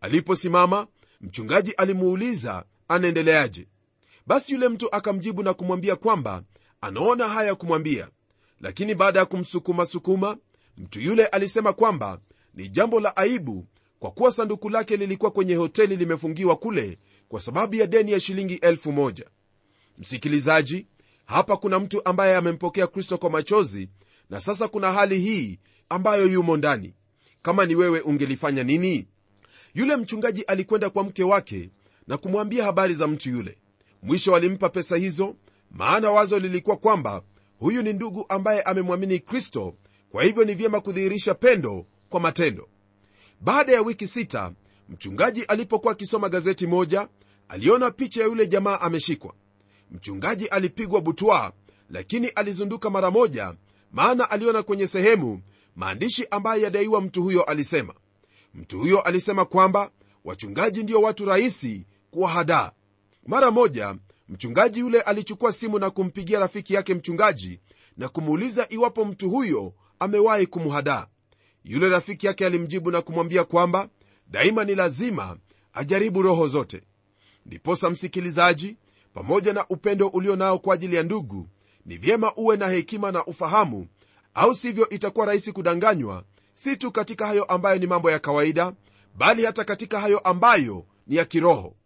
Aliposimama 0.00 0.86
mchungaji 1.20 1.72
alimuuliza 1.72 2.64
anaendeleaje? 2.92 3.66
Basi 4.26 4.52
yule 4.52 4.68
mtu 4.68 4.94
akamjibu 4.94 5.42
na 5.42 5.54
kumwambia 5.54 5.96
kwamba 5.96 6.42
anaona 6.80 7.28
haya 7.28 7.54
kumwambia. 7.54 8.08
Lakini 8.60 8.94
baada 8.94 9.18
ya 9.18 9.24
kumsukuma-sukuma 9.26 10.36
mtu 10.78 11.00
yule 11.00 11.26
alisema 11.26 11.72
kwamba 11.72 12.20
ni 12.54 12.68
jambo 12.68 13.00
la 13.00 13.16
aibu 13.16 13.66
kwa 13.98 14.10
kuwa 14.10 14.32
sanduku 14.32 14.68
lake 14.68 14.96
lilikuwa 14.96 15.30
kwenye 15.30 15.54
hoteli 15.54 15.96
limefungiwa 15.96 16.56
kule 16.56 16.98
kwa 17.28 17.40
sababu 17.40 17.74
ya 17.74 17.86
deni 17.86 18.12
ya 18.12 18.20
shilingi 18.20 18.54
elfu 18.54 18.92
moja. 18.92 19.24
Msikilizaji 19.98 20.86
hapa 21.24 21.56
kuna 21.56 21.78
mtu 21.78 22.04
ambaye 22.08 22.36
amempokea 22.36 22.86
kristo 22.86 23.18
kwa 23.18 23.30
machozi 23.30 23.88
na 24.30 24.40
sasa 24.40 24.68
kuna 24.68 24.92
hali 24.92 25.18
hii 25.18 25.58
ambayo 25.88 26.26
yumo 26.26 26.56
ndani. 26.56 26.94
Kama 27.42 27.66
ni 27.66 27.74
wewe 27.74 28.00
ungelifanya 28.00 28.64
nini? 28.64 29.06
Yule 29.74 29.96
mchungaji 29.96 30.42
alikwenda 30.42 30.90
kwa 30.90 31.04
mke 31.04 31.24
wake 31.24 31.70
na 32.06 32.16
kumwambia 32.16 32.64
habari 32.64 32.94
za 32.94 33.06
mtu 33.06 33.30
yule. 33.30 33.58
Mwisho 34.02 34.36
alimpa 34.36 34.68
pesa 34.68 34.96
hizo 34.96 35.36
maana 35.70 36.10
wazo 36.10 36.38
lilikuwa 36.38 36.76
kwamba 36.76 37.22
huyu 37.58 37.82
ni 37.82 37.92
ndugu 37.92 38.26
ambaye 38.28 38.62
amemwamini 38.62 39.18
kristo 39.18 39.74
kwa 40.10 40.24
hivyo 40.24 40.44
ni 40.44 40.54
vyema 40.54 40.80
kudhihirisha 40.80 41.34
pendo 41.34 41.86
kwa 42.10 42.20
matendo. 42.20 42.68
Baada 43.40 43.72
ya 43.72 43.82
wiki 43.82 44.06
sita 44.06 44.52
mchungaji 44.88 45.42
alipokuwa 45.44 45.92
akisoma 45.92 46.28
gazeti 46.28 46.66
moja 46.66 47.08
aliona 47.48 47.90
picha 47.90 48.20
ya 48.20 48.26
yule 48.26 48.46
jamaa 48.46 48.80
ameshikwa. 48.80 49.34
Mchungaji 49.90 50.46
alipigwa 50.46 51.00
butwa 51.00 51.52
lakini 51.90 52.28
alizunduka 52.28 52.90
mara 52.90 53.10
moja 53.10 53.54
maana 53.92 54.30
aliona 54.30 54.62
kwenye 54.62 54.86
sehemu 54.86 55.42
maandishi 55.76 56.26
ambayo 56.30 56.62
yadaiwa 56.62 57.00
mtu 57.00 57.22
huyo 57.22 57.42
alisema. 57.42 57.94
Mtu 58.54 58.78
huyo 58.78 59.00
alisema 59.00 59.44
kwamba 59.44 59.90
wachungaji 60.24 60.82
ndio 60.82 61.00
watu 61.02 61.24
rahisi 61.24 61.84
kuwahadaa 62.12 62.72
mara 63.26 63.50
moja 63.50 63.94
mchungaji 64.28 64.80
yule 64.80 65.00
alichukua 65.00 65.52
simu 65.52 65.78
na 65.78 65.90
kumpigia 65.90 66.38
rafiki 66.38 66.74
yake 66.74 66.94
mchungaji 66.94 67.60
na 67.96 68.08
kumuuliza 68.08 68.66
iwapo 68.70 69.04
mtu 69.04 69.30
huyo 69.30 69.72
amewahi 69.98 70.46
kumhadaa 70.46 71.06
yule 71.64 71.88
rafiki 71.88 72.26
yake 72.26 72.46
alimjibu 72.46 72.90
na 72.90 73.02
kumwambia 73.02 73.44
kwamba 73.44 73.88
daima 74.26 74.64
ni 74.64 74.74
lazima 74.74 75.36
ajaribu 75.72 76.22
roho 76.22 76.48
zote. 76.48 76.82
Ndiposa 77.46 77.90
msikilizaji 77.90 78.76
pamoja 79.14 79.52
na 79.52 79.66
upendo 79.68 80.08
ulio 80.08 80.36
nao 80.36 80.58
kwa 80.58 80.74
ajili 80.74 80.96
ya 80.96 81.02
ndugu 81.02 81.48
ni 81.86 81.96
vyema 81.96 82.34
uwe 82.34 82.56
na 82.56 82.68
hekima 82.68 83.12
na 83.12 83.24
ufahamu 83.26 83.86
au 84.34 84.54
sivyo 84.54 84.88
itakuwa 84.88 85.26
rahisi 85.26 85.52
kudanganywa 85.52 86.24
si 86.54 86.76
tu 86.76 86.92
katika 86.92 87.26
hayo 87.26 87.44
ambayo 87.44 87.78
ni 87.78 87.86
mambo 87.86 88.10
ya 88.10 88.18
kawaida 88.18 88.72
bali 89.16 89.44
hata 89.44 89.64
katika 89.64 90.00
hayo 90.00 90.18
ambayo 90.18 90.84
ni 91.06 91.16
ya 91.16 91.24
kiroho 91.24 91.76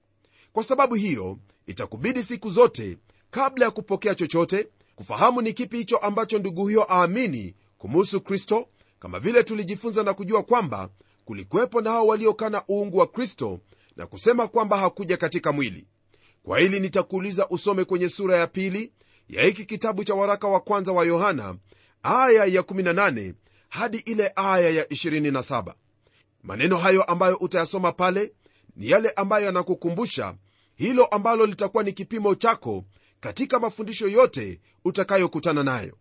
kwa 0.56 0.64
sababu 0.64 0.94
hiyo 0.94 1.38
itakubidi 1.66 2.22
siku 2.22 2.50
zote 2.50 2.98
kabla 3.30 3.64
ya 3.64 3.70
kupokea 3.70 4.14
chochote 4.14 4.68
kufahamu 4.94 5.42
ni 5.42 5.52
kipi 5.52 5.76
hicho 5.76 5.96
ambacho 5.96 6.38
ndugu 6.38 6.62
huyo 6.62 6.86
aamini 6.92 7.54
kumuhusu 7.78 8.20
kristo 8.20 8.68
kama 8.98 9.20
vile 9.20 9.42
tulijifunza 9.42 10.02
na 10.02 10.14
kujua 10.14 10.42
kwamba 10.42 10.88
kulikuwepo 11.24 11.80
na 11.80 11.90
hao 11.90 12.06
waliokana 12.06 12.62
uungu 12.70 12.98
wa 12.98 13.06
kristo 13.06 13.60
na 13.96 14.06
kusema 14.06 14.48
kwamba 14.48 14.78
hakuja 14.78 15.16
katika 15.16 15.52
mwili. 15.52 15.86
Kwa 16.42 16.58
hili 16.58 16.80
nitakuuliza 16.80 17.48
usome 17.48 17.84
kwenye 17.84 18.08
sura 18.08 18.36
ya 18.36 18.46
pili 18.46 18.92
ya 19.28 19.44
hiki 19.44 19.64
kitabu 19.64 20.04
cha 20.04 20.14
waraka 20.14 20.48
wa 20.48 20.60
kwanza 20.60 20.92
wa 20.92 21.04
yohana 21.04 21.56
aya 22.02 22.44
ya 22.44 22.62
18 22.62 23.34
hadi 23.68 23.98
ile 23.98 24.32
aya 24.36 24.70
ya 24.70 24.84
27 24.84 25.74
maneno 26.42 26.76
hayo 26.76 27.02
ambayo 27.02 27.36
utayasoma 27.36 27.92
pale 27.92 28.32
ni 28.76 28.90
yale 28.90 29.10
ambayo 29.10 29.44
yanakukumbusha 29.46 30.34
hilo 30.76 31.04
ambalo 31.06 31.46
litakuwa 31.46 31.82
ni 31.82 31.92
kipimo 31.92 32.34
chako 32.34 32.84
katika 33.20 33.58
mafundisho 33.60 34.08
yote 34.08 34.60
utakayokutana 34.84 35.62
nayo. 35.62 35.96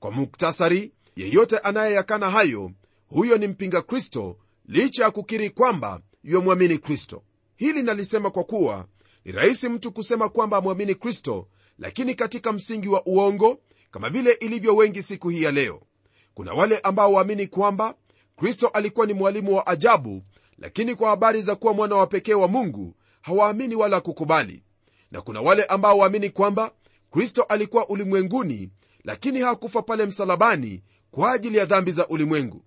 Kwa 0.00 0.10
muktasari 0.10 0.92
yeyote 1.16 1.58
anayeyakana 1.58 2.30
hayo 2.30 2.70
huyo 3.08 3.38
ni 3.38 3.46
mpinga 3.46 3.82
kristo 3.82 4.36
licha 4.66 5.04
ya 5.04 5.10
kukiri 5.10 5.50
kwamba 5.50 6.00
yomwamini 6.24 6.78
kristo. 6.78 7.22
Hili 7.56 7.82
nalisema 7.82 8.30
kwa 8.30 8.44
kuwa 8.44 8.86
ni 9.24 9.32
rahisi 9.32 9.68
mtu 9.68 9.92
kusema 9.92 10.28
kwamba 10.28 10.56
amwamini 10.56 10.94
kristo 10.94 11.48
lakini 11.78 12.14
katika 12.14 12.52
msingi 12.52 12.88
wa 12.88 13.06
uongo 13.06 13.58
kama 13.90 14.10
vile 14.10 14.32
ilivyo 14.32 14.76
wengi 14.76 15.02
siku 15.02 15.28
hii 15.28 15.42
ya 15.42 15.50
leo. 15.52 15.82
Kuna 16.34 16.52
wale 16.52 16.78
ambao 16.78 17.12
waamini 17.12 17.46
kwamba 17.46 17.94
kristo 18.36 18.68
alikuwa 18.68 19.06
ni 19.06 19.12
mwalimu 19.14 19.54
wa 19.56 19.66
ajabu 19.66 20.22
lakini 20.58 20.94
kwa 20.94 21.10
habari 21.10 21.42
za 21.42 21.56
kuwa 21.56 21.74
mwana 21.74 21.96
wa 21.96 22.06
pekee 22.06 22.34
wa 22.34 22.48
mungu 22.48 22.94
hawaamini 23.22 23.74
wala 23.74 24.00
kukubali. 24.00 24.62
Na 25.10 25.20
kuna 25.22 25.40
wale 25.40 25.64
ambao 25.64 25.98
waamini 25.98 26.30
kwamba 26.30 26.72
kristo 27.10 27.42
alikuwa 27.42 27.88
ulimwenguni 27.88 28.70
lakini 29.04 29.40
hakufa 29.40 29.82
pale 29.82 30.06
msalabani 30.06 30.82
kwa 31.10 31.32
ajili 31.32 31.58
ya 31.58 31.64
dhambi 31.64 31.92
za 31.92 32.08
ulimwengu. 32.08 32.64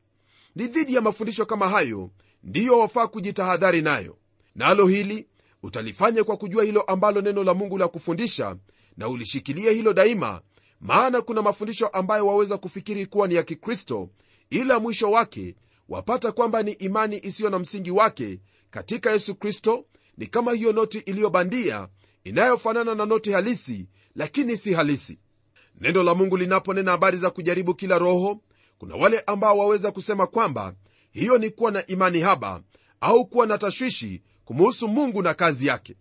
Ni 0.56 0.68
dhidi 0.68 0.94
ya 0.96 1.02
mafundisho 1.02 1.46
kama 1.46 1.70
hayo 1.70 2.10
ndiyo 2.44 2.80
wafaa 2.80 3.08
kujitahadhari 3.08 3.82
nayo. 3.82 4.18
Nalo 4.56 4.88
hili 4.88 5.28
utalifanya 5.64 6.24
kwa 6.24 6.38
kujua 6.38 6.64
hilo 6.64 6.82
ambalo 6.82 7.22
neno 7.22 7.44
la 7.44 7.54
mungu 7.54 7.78
la 7.78 7.88
kufundisha 7.88 8.56
na 8.98 9.08
ulishikilie 9.10 9.74
hilo 9.74 9.94
daima 9.94 10.42
maana 10.82 11.22
kuna 11.22 11.42
mafundisho 11.42 11.88
ambayo 11.88 12.28
waweza 12.28 12.58
kufikiri 12.58 13.06
kuwa 13.06 13.28
ni 13.28 13.36
ya 13.36 13.44
kikristo 13.44 14.10
ila 14.50 14.80
mwisho 14.80 15.12
wake 15.12 15.56
wapata 15.90 16.32
kwamba 16.32 16.64
ni 16.64 16.72
imani 16.72 17.20
isiyo 17.24 17.50
na 17.50 17.60
msingi 17.60 17.92
wake 17.92 18.40
katika 18.70 19.12
yesu 19.12 19.36
kristo 19.36 19.86
ni 20.18 20.28
kama 20.28 20.52
hiyo 20.54 20.72
noti 20.74 20.98
iliyobandia 21.00 21.88
inayofanana 22.24 22.96
na 22.96 23.06
noti 23.06 23.32
halisi 23.32 23.88
lakini 24.16 24.58
si 24.58 24.74
halisi. 24.74 25.20
Neno 25.82 26.04
la 26.04 26.16
mungu 26.16 26.38
linaponena 26.38 26.92
habari 26.92 27.18
za 27.18 27.30
kujaribu 27.30 27.74
kila 27.76 27.98
roho 27.98 28.42
kuna 28.78 28.96
wale 28.96 29.20
ambao 29.28 29.58
waweza 29.58 29.92
kusema 29.92 30.28
kwamba 30.28 30.76
hiyo 31.12 31.38
ni 31.38 31.50
kuwa 31.50 31.72
na 31.72 31.86
imani 31.86 32.20
haba 32.20 32.62
au 33.02 33.26
kuwa 33.26 33.48
na 33.48 33.58
tashwishi 33.58 34.22
kumuhusu 34.46 34.88
mungu 34.88 35.22
na 35.22 35.34
kazi 35.34 35.66
yake. 35.68 35.96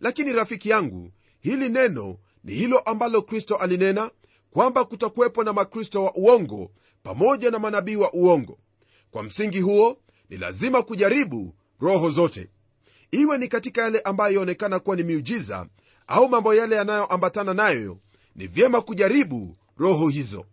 Lakini 0.00 0.32
rafiki 0.32 0.68
yangu 0.68 1.10
hili 1.40 1.68
neno 1.68 2.16
ni 2.44 2.54
hilo 2.54 2.78
ambalo 2.78 3.22
kristo 3.22 3.56
alinena 3.56 4.10
kwamba 4.50 4.84
kutakuwepo 4.84 5.44
na 5.44 5.52
makristo 5.52 6.04
wa 6.04 6.14
uongo 6.14 6.70
pamoja 7.02 7.50
na 7.50 7.58
manabii 7.58 7.96
wa 7.96 8.12
uongo. 8.12 8.58
Kwa 9.10 9.22
msingi 9.22 9.60
huo 9.60 9.98
ni 10.30 10.36
lazima 10.36 10.82
kujaribu 10.82 11.54
roho 11.80 12.10
zote 12.10 12.50
iwe 13.10 13.38
ni 13.38 13.48
katika 13.48 13.82
yale 13.82 14.00
ambayo 14.00 14.34
yaonekana 14.34 14.78
kuwa 14.78 14.96
ni 14.96 15.02
miujiza 15.02 15.66
au 16.06 16.28
mambo 16.28 16.54
yale 16.54 16.76
yanayoambatana 16.76 17.54
nayo 17.54 17.98
ni 18.36 18.46
vyema 18.46 18.80
kujaribu 18.80 19.56
roho 19.76 20.08
hizo. 20.08 20.46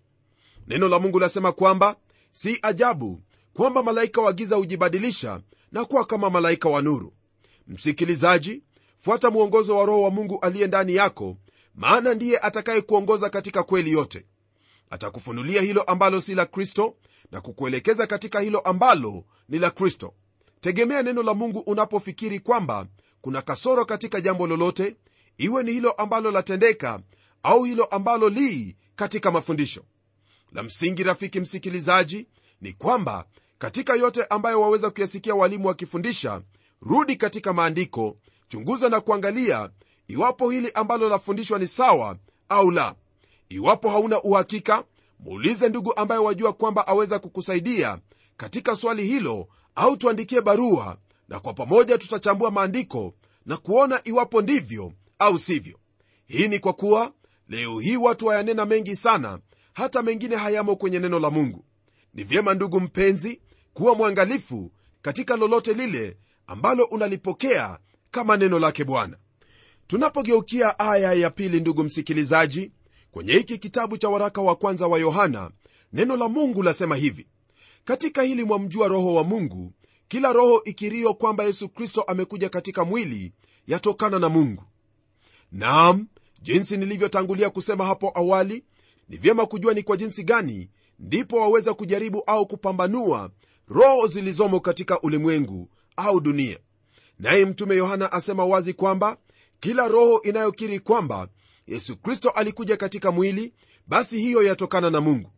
Neno 0.67 0.87
la 0.89 0.99
mungu 0.99 1.19
lasema 1.19 1.51
kwamba 1.51 1.95
si 2.31 2.59
ajabu 2.61 3.21
kwamba 3.53 3.83
malaika 3.83 4.21
wa 4.21 4.33
giza 4.33 4.55
hujibadilisha 4.55 5.41
na 5.71 5.85
kuwa 5.85 6.05
kama 6.05 6.29
malaika 6.29 6.69
wa 6.69 6.81
nuru. 6.81 7.13
Msikilizaji 7.67 8.63
fuata 8.99 9.29
mwongozo 9.31 9.77
wa 9.77 9.85
roho 9.85 10.01
wa 10.01 10.11
mungu 10.11 10.39
aliye 10.41 10.67
ndani 10.67 10.95
yako 10.95 11.37
maana 11.75 12.13
ndiye 12.13 12.37
atakayekuongoza 12.39 13.29
katika 13.29 13.63
kweli 13.63 13.91
yote. 13.91 14.25
Atakufunulia 14.89 15.61
hilo 15.61 15.81
ambalo 15.81 16.21
si 16.21 16.35
la 16.35 16.45
kristo 16.45 16.95
na 17.31 17.41
kukuelekeza 17.41 18.07
katika 18.07 18.39
hilo 18.39 18.59
ambalo 18.59 19.23
ni 19.49 19.59
la 19.59 19.71
kristo 19.71 20.13
tegemea 20.63 21.01
neno 21.03 21.23
la 21.23 21.33
mungu 21.33 21.59
unapofikiri 21.59 22.39
kwamba 22.39 22.87
kuna 23.21 23.41
kasoro 23.41 23.85
katika 23.85 24.21
jambo 24.21 24.47
lolote 24.47 24.95
iwe 25.37 25.63
ni 25.63 25.71
hilo 25.71 25.91
ambalo 25.91 26.31
latendeka 26.31 26.99
au 27.43 27.63
hilo 27.63 27.83
ambalo 27.85 28.29
lii 28.29 28.75
katika 28.95 29.31
mafundisho. 29.31 29.83
La 30.51 30.63
msingi 30.63 31.03
rafiki 31.03 31.39
msikilizaji 31.39 32.27
ni 32.61 32.73
kwamba 32.73 33.25
katika 33.57 33.95
yote 33.95 34.23
ambayo 34.25 34.61
waweza 34.61 34.89
kuyasikia 34.89 35.35
walimu 35.35 35.67
wakifundisha 35.67 36.41
rudi 36.81 37.15
katika 37.15 37.53
maandiko 37.53 38.17
chunguza 38.47 38.89
na 38.89 39.01
kuangalia 39.01 39.69
iwapo 40.07 40.49
hili 40.49 40.71
ambalo 40.73 41.09
lafundishwa 41.09 41.59
ni 41.59 41.67
sawa 41.67 42.17
au 42.49 42.71
la. 42.71 42.95
Iwapo 43.49 43.89
hauna 43.89 44.21
uhakika 44.21 44.83
muulize 45.19 45.69
ndugu 45.69 45.95
ambaye 45.95 46.21
wajua 46.21 46.53
kwamba 46.53 46.87
aweza 46.87 47.19
kukusaidia 47.19 47.99
katika 48.37 48.75
swali 48.75 49.07
hilo 49.07 49.47
au 49.75 49.97
tuandikie 49.97 50.41
barua 50.41 50.97
na 51.29 51.39
kwa 51.39 51.53
pamoja 51.53 51.97
tutachambua 51.97 52.51
maandiko 52.51 53.13
na 53.45 53.57
kuona 53.57 54.01
iwapo 54.03 54.41
ndivyo 54.41 54.93
au 55.19 55.39
sivyo. 55.39 55.79
Hii 56.25 56.47
ni 56.47 56.59
kwa 56.59 56.73
kuwa 56.73 57.11
leo 57.49 57.79
hii 57.79 57.97
watu 57.97 58.25
wayanena 58.25 58.65
mengi 58.65 58.95
sana 58.95 59.39
hata 59.73 60.03
mengine 60.03 60.35
hayamo 60.35 60.75
kwenye 60.75 60.99
neno 60.99 61.19
la 61.19 61.29
mungu. 61.29 61.65
Ni 62.13 62.23
vyema 62.23 62.53
ndugu 62.53 62.79
mpenzi 62.79 63.41
kuwa 63.73 63.95
mwangalifu 63.95 64.71
katika 65.01 65.35
lolote 65.37 65.73
lile 65.73 66.17
ambalo 66.47 66.83
unalipokea 66.83 67.79
kama 68.11 68.37
neno 68.37 68.59
lake 68.59 68.83
bwana. 68.83 69.17
Tunapogeukia 69.87 70.79
aya 70.79 71.13
ya 71.13 71.29
pili 71.29 71.59
ndugu 71.59 71.83
msikilizaji 71.83 72.71
kwenye 73.11 73.33
hiki 73.33 73.57
kitabu 73.57 73.97
cha 73.97 74.09
waraka 74.09 74.41
wa 74.41 74.55
kwanza 74.55 74.87
wa 74.87 74.99
yohana 74.99 75.51
neno 75.93 76.17
la 76.17 76.29
mungu 76.29 76.63
lasema 76.63 76.95
hivi 76.95 77.27
katika 77.85 78.21
hili 78.21 78.43
mwamjua 78.43 78.87
roho 78.87 79.13
wa 79.15 79.23
mungu 79.23 79.73
kila 80.07 80.33
roho 80.33 80.61
ikirio 80.65 81.13
kwamba 81.13 81.43
yesu 81.43 81.69
kristo 81.69 82.01
amekuja 82.01 82.49
katika 82.49 82.85
mwili 82.85 83.33
yatokana 83.67 84.19
na 84.19 84.29
mungu. 84.29 84.63
Naam 85.51 86.07
jinsi 86.41 86.77
nilivyotangulia 86.77 87.49
kusema 87.49 87.85
hapo 87.85 88.11
awali 88.15 88.63
ni 89.09 89.17
vyema 89.17 89.45
kujua 89.45 89.73
ni 89.73 89.83
kwa 89.83 89.97
jinsi 89.97 90.23
gani 90.23 90.69
ndipo 90.99 91.35
waweza 91.37 91.73
kujaribu 91.73 92.23
au 92.27 92.47
kupambanua 92.47 93.31
roho 93.67 94.07
zilizomo 94.07 94.59
katika 94.59 95.01
ulimwengu 95.01 95.69
au 95.95 96.19
dunia. 96.19 96.59
Naye 97.19 97.45
mtume 97.45 97.75
yohana 97.75 98.11
asema 98.11 98.45
wazi 98.45 98.73
kwamba 98.73 99.17
kila 99.59 99.87
roho 99.87 100.21
inayokiri 100.21 100.79
kwamba 100.79 101.27
yesu 101.67 101.97
kristo 101.97 102.29
alikuja 102.29 102.77
katika 102.77 103.11
mwili 103.11 103.53
basi 103.87 104.19
hiyo 104.19 104.43
yatokana 104.43 104.89
na 104.89 105.01
mungu 105.01 105.29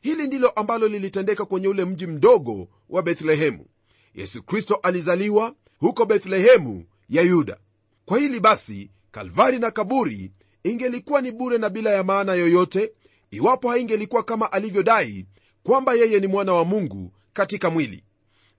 hili 0.00 0.26
ndilo 0.26 0.48
ambalo 0.50 0.88
lilitendeka 0.88 1.44
kwenye 1.44 1.68
ule 1.68 1.84
mji 1.84 2.06
mdogo 2.06 2.68
wa 2.88 3.02
bethlehemu. 3.02 3.66
Yesu 4.14 4.42
kristo 4.42 4.74
alizaliwa 4.74 5.54
huko 5.78 6.06
bethlehemu 6.06 6.84
ya 7.08 7.22
yuda. 7.22 7.56
Kwa 8.04 8.18
hili 8.18 8.40
basi 8.40 8.90
kalvari 9.10 9.58
na 9.58 9.70
kaburi 9.70 10.32
ingelikuwa 10.64 11.20
ni 11.20 11.32
bure 11.32 11.58
na 11.58 11.68
bila 11.70 11.90
ya 11.90 12.02
maana 12.04 12.34
yoyote 12.34 12.92
iwapo 13.30 13.70
haingelikuwa 13.70 14.22
kama 14.22 14.52
alivyodai 14.52 15.26
kwamba 15.62 15.94
yeye 15.94 16.20
ni 16.20 16.26
mwana 16.26 16.52
wa 16.52 16.64
mungu 16.64 17.12
katika 17.32 17.70
mwili. 17.70 18.04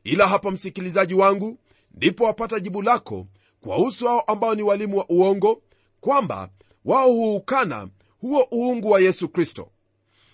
Ila 0.03 0.27
hapa 0.27 0.51
msikilizaji 0.51 1.13
wangu 1.13 1.60
ndipo 1.93 2.24
wapata 2.24 2.60
jibu 2.60 2.81
lako 2.81 3.27
kuwahusu 3.62 4.08
hao 4.08 4.22
ambao 4.22 4.55
ni 4.55 4.62
walimu 4.63 4.98
wa 4.98 5.05
uongo 5.10 5.62
kwamba 6.01 6.50
wao 6.86 7.12
huukana 7.12 7.89
huo 8.22 8.48
uungu 8.53 8.90
wa 8.90 9.00
yesu 9.01 9.29
kristo 9.29 9.72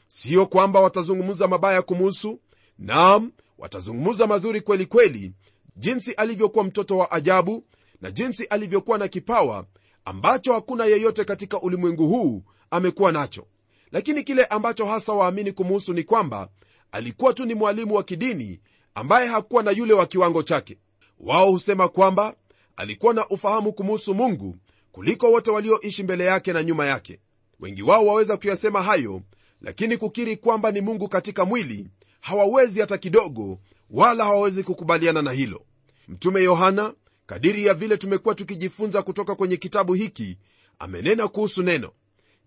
sio 0.07 0.45
kwamba 0.45 0.79
watazungumza 0.81 1.47
mabaya 1.47 1.81
kumuhusu. 1.81 2.39
Nam 2.79 3.31
watazungumza 3.57 4.27
mazuri 4.27 4.61
kweli 4.61 4.85
kweli 4.85 5.31
jinsi 5.75 6.11
alivyokuwa 6.13 6.63
mtoto 6.63 6.97
wa 6.97 7.11
ajabu 7.11 7.63
na 8.01 8.11
jinsi 8.11 8.45
alivyokuwa 8.45 8.97
na 8.97 9.07
kipawa 9.07 9.65
ambacho 10.05 10.53
hakuna 10.53 10.85
yeyote 10.85 11.25
katika 11.25 11.61
ulimwengu 11.61 12.07
huu 12.07 12.43
amekuwa 12.71 13.11
nacho. 13.11 13.47
Lakini 13.91 14.23
kile 14.23 14.45
ambacho 14.45 14.85
hasa 14.85 15.13
waamini 15.13 15.51
kumuhusu 15.51 15.93
ni 15.93 16.03
kwamba 16.03 16.49
alikuwa 16.91 17.33
tu 17.33 17.45
ni 17.45 17.53
mwalimu 17.53 17.93
wa 17.95 18.03
kidini 18.03 18.59
ambaye 18.95 19.27
hakuwa 19.27 19.63
na 19.63 19.71
yule 19.71 19.93
wa 19.93 20.05
kiwango 20.05 20.43
chake. 20.43 20.77
Wao 21.19 21.51
husema 21.51 21.87
kwamba 21.87 22.35
alikuwa 22.75 23.13
na 23.13 23.27
ufahamu 23.27 23.73
kumuhusu 23.73 24.13
mungu 24.13 24.55
kuliko 24.91 25.31
wote 25.31 25.51
walioishi 25.51 26.03
mbele 26.03 26.25
yake 26.25 26.53
na 26.53 26.63
nyuma 26.63 26.85
yake. 26.85 27.19
Wengi 27.59 27.83
wao 27.83 28.05
waweza 28.05 28.37
kuyasema 28.37 28.83
hayo 28.83 29.21
lakini 29.61 29.97
kukiri 29.97 30.37
kwamba 30.37 30.71
ni 30.71 30.81
mungu 30.81 31.07
katika 31.07 31.45
mwili 31.45 31.87
hawawezi 32.21 32.79
hata 32.79 32.97
kidogo 32.97 33.59
wala 33.89 34.23
hawawezi 34.23 34.63
kukubaliana 34.63 35.21
na 35.21 35.31
hilo. 35.31 35.65
Mtume 36.07 36.43
yohana 36.43 36.93
kadiri 37.25 37.65
ya 37.65 37.73
vile 37.73 37.97
tumekuwa 37.97 38.35
tukijifunza 38.35 39.01
kutoka 39.01 39.35
kwenye 39.35 39.57
kitabu 39.57 39.93
hiki 39.93 40.37
amenena 40.79 41.27
kuhusu 41.27 41.63
neno. 41.63 41.91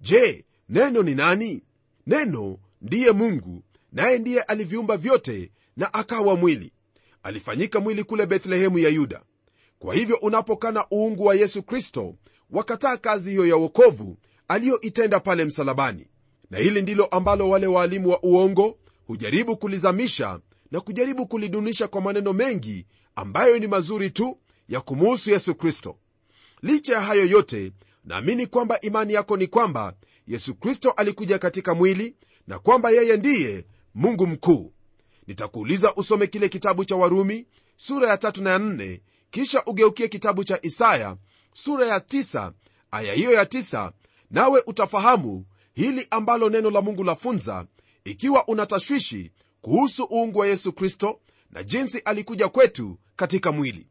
Je 0.00 0.44
neno 0.68 1.02
ni 1.02 1.14
nani? 1.14 1.62
Neno 2.06 2.58
ndiye 2.82 3.12
mungu 3.12 3.62
naye 3.92 4.18
ndiye 4.18 4.42
aliviumba 4.42 4.96
vyote 4.96 5.50
na 5.76 5.94
akawa 5.94 6.36
mwili. 6.36 6.72
Alifanyika 7.22 7.80
mwili 7.80 8.04
kule 8.04 8.26
bethlehemu 8.26 8.78
ya 8.78 8.88
yuda. 8.88 9.22
Kwa 9.78 9.94
hivyo 9.94 10.16
unapokana 10.16 10.86
uungu 10.92 11.24
wa 11.24 11.34
yesu 11.34 11.62
kristo 11.62 12.14
wakataa 12.50 12.96
kazi 12.96 13.30
hiyo 13.30 13.46
ya 13.46 13.56
uokovu 13.56 14.16
aliyoitenda 14.48 15.20
pale 15.20 15.44
msalabani 15.44 16.06
na 16.50 16.58
hili 16.58 16.82
ndilo 16.82 17.06
ambalo 17.06 17.48
wale 17.48 17.66
waalimu 17.66 18.08
wa 18.08 18.22
uongo 18.22 18.78
hujaribu 19.06 19.56
kulizamisha 19.56 20.40
na 20.70 20.80
kujaribu 20.80 21.26
kulidunisha 21.26 21.88
kwa 21.88 22.00
maneno 22.00 22.32
mengi 22.32 22.86
ambayo 23.16 23.58
ni 23.58 23.66
mazuri 23.66 24.10
tu 24.10 24.38
ya 24.68 24.80
kumuhusu 24.80 25.30
yesu 25.30 25.54
kristo. 25.54 25.96
Licha 26.62 26.94
ya 26.94 27.00
hayo 27.00 27.26
yote 27.26 27.72
naamini 28.04 28.46
kwamba 28.46 28.80
imani 28.80 29.12
yako 29.12 29.36
ni 29.36 29.46
kwamba 29.46 29.94
yesu 30.26 30.54
kristo 30.54 30.90
alikuja 30.90 31.38
katika 31.38 31.74
mwili 31.74 32.16
na 32.46 32.58
kwamba 32.58 32.90
yeye 32.90 33.16
ndiye 33.16 33.64
mungu 33.94 34.26
mkuu. 34.26 34.72
Nitakuuliza 35.26 35.94
usome 35.94 36.26
kile 36.26 36.48
kitabu 36.48 36.84
cha 36.84 36.96
warumi 36.96 37.46
sura 37.76 38.08
ya 38.08 38.16
tatu 38.18 38.42
na 38.42 38.50
ya 38.50 38.58
nne 38.58 39.00
kisha 39.30 39.62
ugeukie 39.66 40.08
kitabu 40.08 40.44
cha 40.44 40.58
isaya 40.62 41.16
sura 41.52 41.86
ya 41.86 42.00
tisa 42.00 42.52
aya 42.90 43.14
hiyo 43.14 43.32
ya 43.32 43.46
tisa 43.46 43.92
nawe 44.30 44.62
utafahamu 44.66 45.44
hili 45.78 46.06
ambalo 46.10 46.50
neno 46.50 46.70
la 46.70 46.80
mungu 46.82 47.04
lafunza 47.04 47.66
ikiwa 48.04 48.48
unatashwishi 48.48 49.32
kuhusu 49.60 50.04
uungu 50.04 50.38
wa 50.38 50.46
yesu 50.46 50.72
kristo 50.72 51.20
na 51.50 51.62
jinsi 51.62 51.98
alikuja 51.98 52.48
kwetu 52.48 52.98
katika 53.16 53.52
mwili. 53.52 53.86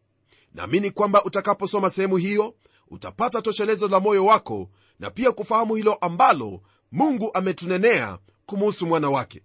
Naamini 0.53 0.91
kwamba 0.91 1.23
utakaposoma 1.23 1.89
sehemu 1.89 2.17
hiyo 2.17 2.55
utapata 2.89 3.41
toshelezo 3.41 3.87
la 3.87 3.99
moyo 3.99 4.25
wako 4.25 4.69
na 4.99 5.09
pia 5.11 5.31
kufahamu 5.31 5.75
hilo 5.75 5.93
ambalo 5.93 6.61
mungu 6.91 7.31
ametunenea 7.33 8.17
kumuhusu 8.45 8.87
mwana 8.87 9.09
wake. 9.09 9.41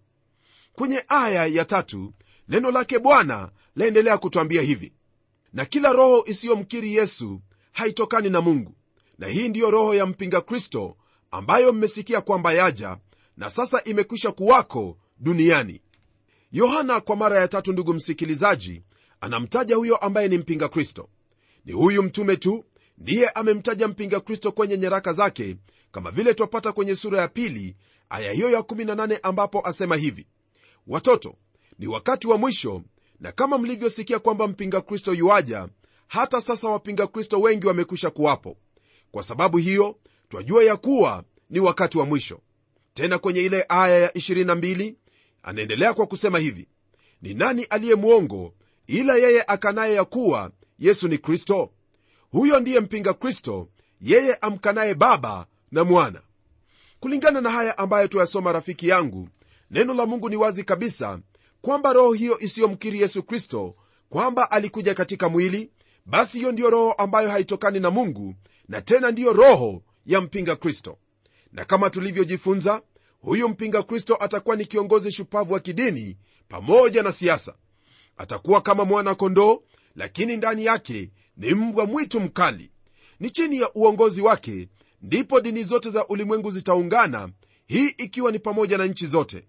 Kwenye 0.73 1.05
aya 1.09 1.47
ya 1.47 1.65
tatu 1.65 2.13
neno 2.49 2.71
lake 2.71 2.99
bwana 2.99 3.51
laendelea 3.77 4.19
kutwambia 4.19 4.63
hivi. 4.63 4.93
Na 5.53 5.65
kila 5.65 5.93
roho 5.93 6.25
isiyomkiri 6.27 6.95
yesu 6.97 7.41
haitokani 7.73 8.31
na 8.31 8.41
mungu. 8.41 8.75
Na 9.19 9.27
hii 9.27 9.49
ndiyo 9.49 9.71
roho 9.71 9.95
ya 9.95 10.07
mpinga 10.07 10.41
kristo 10.41 10.97
ambayo 11.33 11.73
mmesikia 11.73 12.21
kwamba 12.21 12.53
yaja 12.53 12.97
na 13.37 13.51
sasa 13.51 13.85
imekwisha 13.85 14.33
kuwako 14.33 14.99
duniani. 15.19 15.81
Yohana 16.53 17.01
kwa 17.01 17.17
mara 17.17 17.41
ya 17.41 17.49
tatu 17.49 17.73
ndugu 17.73 17.95
msikilizaji 17.95 18.83
anamtaja 19.21 19.77
huyo 19.77 19.97
ambaye 19.97 20.29
ni 20.29 20.39
mpinga 20.39 20.69
kristo. 20.69 21.09
Ni 21.65 21.73
huyu 21.73 22.03
mtume 22.03 22.37
tu 22.37 22.65
ndiye 22.99 23.29
amemtaja 23.29 23.89
mpinga 23.89 24.21
kristo 24.21 24.53
kwenye 24.53 24.79
nyaraka 24.79 25.13
zake 25.13 25.57
kama 25.93 26.11
vile 26.11 26.35
twapata 26.35 26.73
kwenye 26.73 26.97
sura 26.97 27.21
ya 27.21 27.29
pili 27.29 27.77
aya 28.11 28.33
hiyo 28.33 28.51
ya 28.51 28.61
18 28.61 29.19
ambapo 29.23 29.67
asema 29.69 29.97
hivi. 29.97 30.27
Watoto 30.87 31.35
ni 31.79 31.87
wakati 31.87 32.27
wa 32.27 32.39
mwisho 32.39 32.83
na 33.21 33.33
kama 33.33 33.59
mlivyosikia 33.59 34.19
kwamba 34.19 34.49
mpinga 34.49 34.81
kristo 34.81 35.15
yuaja 35.15 35.69
hata 36.09 36.41
sasa 36.41 36.69
wapinga 36.69 37.07
kristo 37.07 37.41
wengi 37.41 37.67
wamekwisha 37.67 38.11
kuwapo. 38.11 38.57
Kwa 39.13 39.23
sababu 39.23 39.59
hiyo 39.59 39.97
twajua 40.33 40.65
ya 40.65 40.77
kuwa 40.77 41.25
ni 41.51 41.61
wakati 41.61 41.99
wa 41.99 42.07
mwisho. 42.07 42.41
Tena 42.95 43.19
kwenye 43.19 43.41
ile 43.41 43.67
aya 43.69 43.99
ya 43.99 44.09
22 44.11 44.95
anaendelea 45.43 45.95
kwa 45.95 46.07
kusema 46.07 46.39
hivi 46.39 46.69
ni 47.23 47.35
nani 47.35 47.65
aliye 47.65 47.95
mwongo 47.95 48.55
ila 48.87 49.17
yeye 49.17 49.45
akanaye 49.47 49.95
ya 49.95 50.05
kuwa 50.05 50.51
yesu 50.79 51.09
ni 51.09 51.19
kristo? 51.19 51.71
Huyo 52.31 52.61
ndiye 52.61 52.81
mpinga 52.81 53.15
kristo 53.15 53.69
yeye 54.01 54.35
amkanaye 54.35 54.95
baba 54.95 55.47
na 55.73 55.85
mwana. 55.85 56.23
Kulingana 57.01 57.41
na 57.41 57.51
haya 57.51 57.79
ambayo 57.79 58.09
tuyasoma 58.09 58.53
rafiki 58.53 58.89
yangu 58.89 59.29
neno 59.71 59.95
la 59.95 60.07
mungu 60.07 60.29
ni 60.29 60.37
wazi 60.37 60.65
kabisa 60.65 61.19
kwamba 61.63 61.93
roho 61.93 62.13
hiyo 62.13 62.39
isiyomkiri 62.39 63.01
yesu 63.01 63.23
kristo 63.23 63.75
kwamba 64.09 64.51
alikuja 64.51 64.95
katika 64.95 65.29
mwili 65.29 65.71
basi 66.07 66.39
hiyo 66.39 66.53
ndiyo 66.53 66.71
roho 66.71 66.93
ambayo 66.93 67.31
haitokani 67.31 67.81
na 67.81 67.91
mungu 67.91 68.35
na 68.69 68.81
tena 68.83 69.11
ndiyo 69.11 69.33
roho 69.33 69.83
ya 70.07 70.21
mpinga 70.21 70.57
kristo. 70.57 70.99
Na 71.53 71.65
kama 71.65 71.91
tulivyojifunza 71.91 72.83
huyu 73.21 73.49
mpinga 73.49 73.83
kristo 73.83 74.17
atakuwa 74.21 74.57
ni 74.57 74.65
kiongozi 74.65 75.13
shupavu 75.13 75.53
wa 75.55 75.61
kidini 75.61 76.17
pamoja 76.49 77.03
na 77.03 77.13
siasa. 77.13 77.55
Atakuwa 78.17 78.61
kama 78.61 78.85
mwana 78.85 79.15
kondoo 79.15 79.63
lakini 79.97 80.37
ndani 80.37 80.65
yake 80.65 81.11
ni 81.37 81.55
mbwa 81.55 81.87
mwitu 81.87 82.21
mkali. 82.21 82.71
Ni 83.21 83.31
chini 83.31 83.61
ya 83.61 83.73
uongozi 83.75 84.21
wake 84.21 84.69
ndipo 85.03 85.41
dini 85.41 85.65
zote 85.65 85.91
za 85.91 86.07
ulimwengu 86.07 86.51
zitaungana 86.51 87.31
hii 87.67 87.89
ikiwa 87.89 88.33
ni 88.33 88.39
pamoja 88.39 88.79
na 88.79 88.87
nchi 88.87 89.07
zote. 89.07 89.45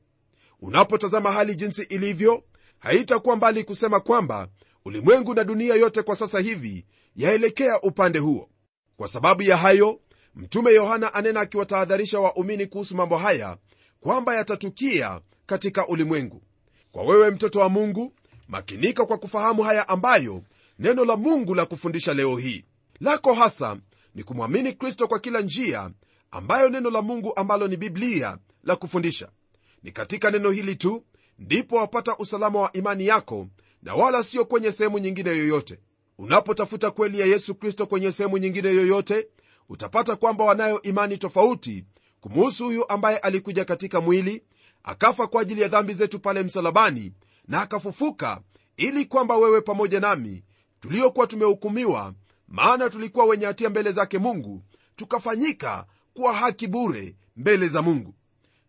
Unapotazama 0.61 1.31
hali 1.31 1.55
jinsi 1.55 1.81
ilivyo 1.83 2.43
haitakuwa 2.79 3.35
mbali 3.35 3.63
kusema 3.63 3.99
kwamba 3.99 4.47
ulimwengu 4.85 5.33
na 5.33 5.43
dunia 5.43 5.75
yote 5.75 6.01
kwa 6.01 6.15
sasa 6.15 6.39
hivi 6.39 6.85
yaelekea 7.15 7.81
upande 7.81 8.19
huo. 8.19 8.49
Kwa 8.97 9.07
sababu 9.07 9.41
ya 9.41 9.57
hayo 9.57 9.99
mtume 10.35 10.73
yohana 10.73 11.13
anena 11.13 11.39
akiwatahadharisha 11.41 12.19
waumini 12.19 12.65
kuhusu 12.67 12.95
mambo 12.95 13.17
haya 13.17 13.57
kwamba 14.01 14.35
yatatukia 14.35 15.21
katika 15.45 15.87
ulimwengu. 15.87 16.41
Kwa 16.91 17.03
wewe 17.03 17.31
mtoto 17.31 17.59
wa 17.59 17.69
mungu 17.69 18.13
makinika 18.47 19.05
kwa 19.05 19.17
kufahamu 19.17 19.63
haya 19.63 19.87
ambayo 19.87 20.43
neno 20.79 21.05
la 21.05 21.15
mungu 21.17 21.55
la 21.55 21.65
kufundisha 21.65 22.13
leo 22.13 22.37
hii. 22.37 22.65
Lako 22.99 23.33
hasa 23.33 23.77
ni 24.15 24.23
kumwamini 24.23 24.73
kristo 24.73 25.07
kwa 25.07 25.19
kila 25.19 25.41
njia 25.41 25.91
ambayo 26.31 26.69
neno 26.69 26.89
la 26.89 27.01
mungu 27.01 27.33
ambalo 27.35 27.67
ni 27.67 27.77
biblia 27.77 28.37
la 28.63 28.75
kufundisha. 28.75 29.29
Ni 29.83 29.91
katika 29.91 30.31
neno 30.31 30.51
hili 30.51 30.75
tu 30.75 31.03
ndipo 31.39 31.75
wapata 31.75 32.17
usalama 32.17 32.59
wa 32.59 32.71
imani 32.73 33.07
yako 33.07 33.47
na 33.81 33.95
wala 33.95 34.23
sio 34.23 34.45
kwenye 34.45 34.71
sehemu 34.71 34.99
nyingine 34.99 35.29
yoyote. 35.29 35.79
Unapotafuta 36.17 36.91
kweli 36.91 37.19
ya 37.19 37.25
yesu 37.25 37.55
kristo 37.55 37.85
kwenye 37.85 38.11
sehemu 38.11 38.37
nyingine 38.37 38.69
yoyote 38.69 39.27
utapata 39.69 40.15
kwamba 40.15 40.43
wanayo 40.45 40.81
imani 40.81 41.17
tofauti 41.17 41.85
kumuhusu 42.21 42.65
huyu 42.65 42.89
ambaye 42.89 43.17
alikuja 43.17 43.65
katika 43.65 44.01
mwili 44.01 44.43
akafa 44.83 45.27
kwa 45.27 45.41
ajili 45.41 45.61
ya 45.61 45.67
dhambi 45.67 45.93
zetu 45.93 46.19
pale 46.19 46.43
msalabani 46.43 47.11
na 47.47 47.61
akafufuka 47.61 48.41
ili 48.77 49.05
kwamba 49.05 49.37
wewe 49.37 49.61
pamoja 49.61 49.99
nami 49.99 50.43
tuliokuwa 50.79 51.27
tumehukumiwa 51.27 52.13
maana 52.47 52.89
tulikuwa 52.89 53.25
wenye 53.25 53.45
hatia 53.45 53.69
mbele 53.69 53.91
zake 53.91 54.17
mungu 54.19 54.63
tukafanyika 54.95 55.85
kuwa 56.13 56.33
haki 56.33 56.67
bure 56.67 57.15
mbele 57.37 57.67
za 57.67 57.81
mungu. 57.81 58.13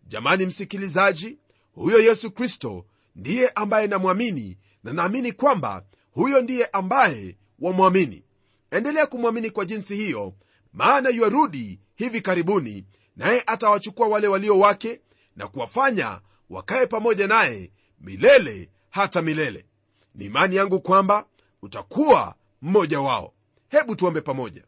Jamani 0.07 0.47
msikilizaji 0.47 1.39
huyo 1.75 2.01
yesu 2.01 2.31
kristo 2.31 2.85
ndiye 3.17 3.49
ambaye 3.49 3.87
namwamini 3.87 4.59
na 4.85 4.93
naamini 4.93 5.33
kwamba 5.33 5.85
huyo 6.11 6.43
ndiye 6.43 6.67
ambaye 6.67 7.37
wamwamini. 7.59 8.23
Endelea 8.71 9.07
kumwamini 9.07 9.51
kwa 9.51 9.65
jinsi 9.65 9.97
hiyo 9.97 10.35
maana 10.75 11.09
yuarudi 11.11 11.81
hivi 11.95 12.21
karibuni 12.21 12.85
naye 13.17 13.43
atawachukua 13.47 14.09
wale 14.09 14.29
walio 14.29 14.59
wake 14.59 15.01
na 15.37 15.49
kuwafanya 15.49 16.21
wakaye 16.51 16.87
pamoja 16.87 17.27
naye 17.27 17.71
milele 18.01 18.71
hata 18.91 19.23
milele. 19.23 19.67
Ni 20.15 20.25
imani 20.25 20.57
yangu 20.57 20.81
kwamba 20.81 21.27
utakuwa 21.63 22.35
mmoja 22.63 23.01
wao. 23.01 23.35
Hebu 23.69 23.97
tuombe 23.97 24.21
pamoja. 24.21 24.65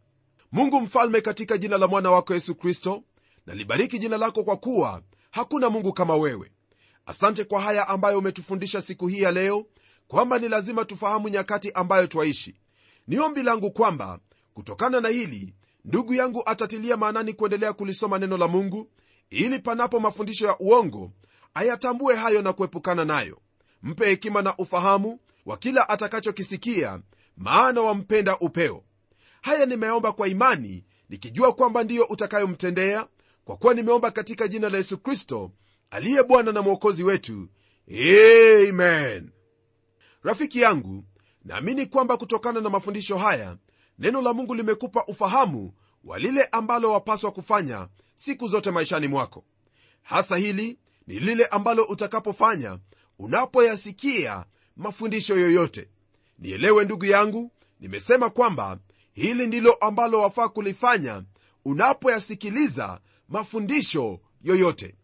Mungu 0.52 0.80
mfalme 0.80 1.20
katika 1.20 1.58
jina 1.58 1.78
la 1.78 1.86
mwana 1.86 2.10
wako 2.10 2.34
yesu 2.34 2.54
kristo 2.54 3.02
nalibariki 3.46 3.98
jina 3.98 4.16
lako 4.16 4.44
kwa 4.44 4.56
kuwa 4.56 5.02
hakuna 5.30 5.70
mungu 5.70 5.92
kama 5.92 6.16
wewe. 6.16 6.52
Asante 7.06 7.44
kwa 7.44 7.60
haya 7.60 7.88
ambayo 7.88 8.18
umetufundisha 8.18 8.82
siku 8.82 9.06
hii 9.06 9.22
ya 9.22 9.30
leo 9.32 9.66
kwamba 10.08 10.38
ni 10.38 10.48
lazima 10.48 10.84
tufahamu 10.84 11.28
nyakati 11.28 11.72
ambayo 11.72 12.06
twaishi. 12.06 12.54
Ni 13.06 13.18
ombi 13.18 13.42
langu 13.42 13.70
kwamba 13.70 14.18
kutokana 14.54 15.00
na 15.00 15.08
hili 15.08 15.54
ndugu 15.86 16.14
yangu 16.14 16.42
atatilia 16.46 16.96
maanani 16.96 17.32
kuendelea 17.32 17.72
kulisoma 17.72 18.18
neno 18.18 18.36
la 18.36 18.48
mungu 18.48 18.90
ili 19.30 19.58
panapo 19.58 20.00
mafundisho 20.00 20.46
ya 20.46 20.58
uongo 20.58 21.12
ayatambue 21.54 22.14
hayo 22.14 22.42
na 22.42 22.52
kuepukana 22.52 23.04
nayo. 23.04 23.38
Mpe 23.82 24.06
hekima 24.06 24.42
na 24.42 24.56
ufahamu 24.56 25.20
wa 25.46 25.56
kila 25.56 25.88
atakachokisikia 25.88 27.00
maana 27.36 27.80
wampenda 27.80 28.38
upeo. 28.38 28.84
Haya 29.42 29.66
nimeomba 29.66 30.12
kwa 30.12 30.28
imani 30.28 30.84
nikijua 31.08 31.52
kwamba 31.52 31.84
ndiyo 31.84 32.04
utakayomtendea 32.04 33.06
kwa 33.44 33.56
kuwa 33.56 33.74
nimeomba 33.74 34.10
katika 34.10 34.48
jina 34.48 34.68
la 34.68 34.78
yesu 34.78 34.98
kristo 34.98 35.50
aliye 35.90 36.22
bwana 36.22 36.52
na 36.52 36.62
mwokozi 36.62 37.02
wetu. 37.04 37.48
Amen. 38.68 39.30
Rafiki 40.22 40.60
yangu 40.60 41.04
naamini 41.44 41.86
kwamba 41.86 42.16
kutokana 42.16 42.60
na 42.60 42.70
mafundisho 42.70 43.18
haya 43.18 43.56
neno 43.98 44.20
la 44.22 44.32
mungu 44.32 44.54
limekupa 44.54 45.04
ufahamu 45.06 45.72
wa 46.04 46.18
lile 46.18 46.44
ambalo 46.52 46.92
wapaswa 46.92 47.30
kufanya 47.32 47.88
siku 48.14 48.48
zote 48.48 48.70
maishani 48.70 49.08
mwako. 49.08 49.44
Hasa 50.02 50.36
hili 50.36 50.78
ni 51.06 51.18
lile 51.20 51.46
ambalo 51.46 51.84
utakapofanya 51.84 52.78
unapoyasikia 53.18 54.44
mafundisho 54.76 55.36
yoyote. 55.36 55.88
Nielewe 56.38 56.84
ndugu 56.84 57.04
yangu 57.04 57.50
nimesema 57.80 58.30
kwamba 58.30 58.78
hili 59.12 59.46
ndilo 59.46 59.72
ambalo 59.72 60.20
wafaa 60.20 60.48
kulifanya 60.48 61.22
unapoyasikiliza 61.64 63.00
mafundisho 63.28 64.20
yoyote. 64.42 64.94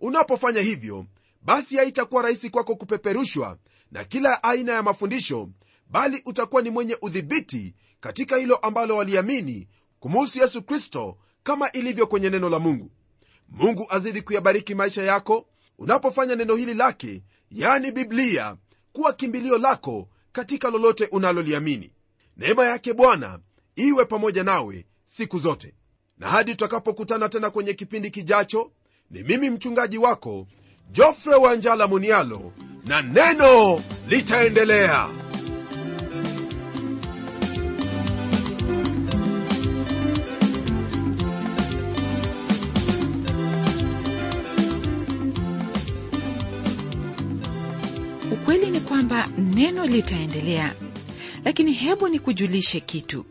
Unapofanya 0.00 0.60
hivyo 0.60 1.06
basi 1.42 1.76
haitakuwa 1.76 2.22
rahisi 2.22 2.50
kwako 2.50 2.76
kupeperushwa 2.76 3.58
na 3.90 4.04
kila 4.04 4.42
aina 4.42 4.72
ya 4.72 4.82
mafundisho 4.82 5.48
bali 5.94 6.22
utakuwa 6.26 6.62
ni 6.62 6.70
mwenye 6.70 6.96
udhibiti 7.02 7.74
katika 8.00 8.36
hilo 8.36 8.56
ambalo 8.56 8.96
waliamini 8.96 9.68
kumuhusu 10.00 10.38
yesu 10.38 10.62
kristo 10.62 11.16
kama 11.42 11.72
ilivyo 11.72 12.06
kwenye 12.06 12.30
neno 12.30 12.48
la 12.48 12.58
mungu. 12.58 12.90
Mungu 13.48 13.86
azidi 13.90 14.22
kuyabariki 14.22 14.74
maisha 14.74 15.02
yako 15.02 15.46
unapofanya 15.78 16.34
neno 16.36 16.54
hili 16.56 16.74
lake 16.74 17.22
yani 17.50 17.92
biblia 17.92 18.56
kuwa 18.92 19.12
kimbilio 19.12 19.58
lako 19.58 20.08
katika 20.32 20.70
lolote 20.70 21.06
unaloliamini. 21.12 21.90
Neema 22.36 22.64
yake 22.66 22.92
bwana 22.92 23.38
iwe 23.76 24.04
pamoja 24.04 24.44
nawe 24.44 24.86
siku 25.04 25.38
zote. 25.38 25.74
Na 26.18 26.28
hadi 26.28 26.50
tutakapokutana 26.50 27.28
tena 27.28 27.50
kwenye 27.50 27.74
kipindi 27.74 28.10
kijacho 28.10 28.72
ni 29.10 29.22
mimi 29.22 29.50
mchungaji 29.50 29.98
wako 29.98 30.46
jofre 30.90 31.34
wanjala 31.34 31.86
munialo 31.86 32.52
na 32.86 33.02
neno 33.02 33.82
litaendelea 34.08 35.23
neno 49.54 49.86
litaendelea. 49.86 50.74
Lakini 51.44 51.72
hebu 51.72 52.08
nikujulishe 52.08 52.80
kitu. 52.80 53.24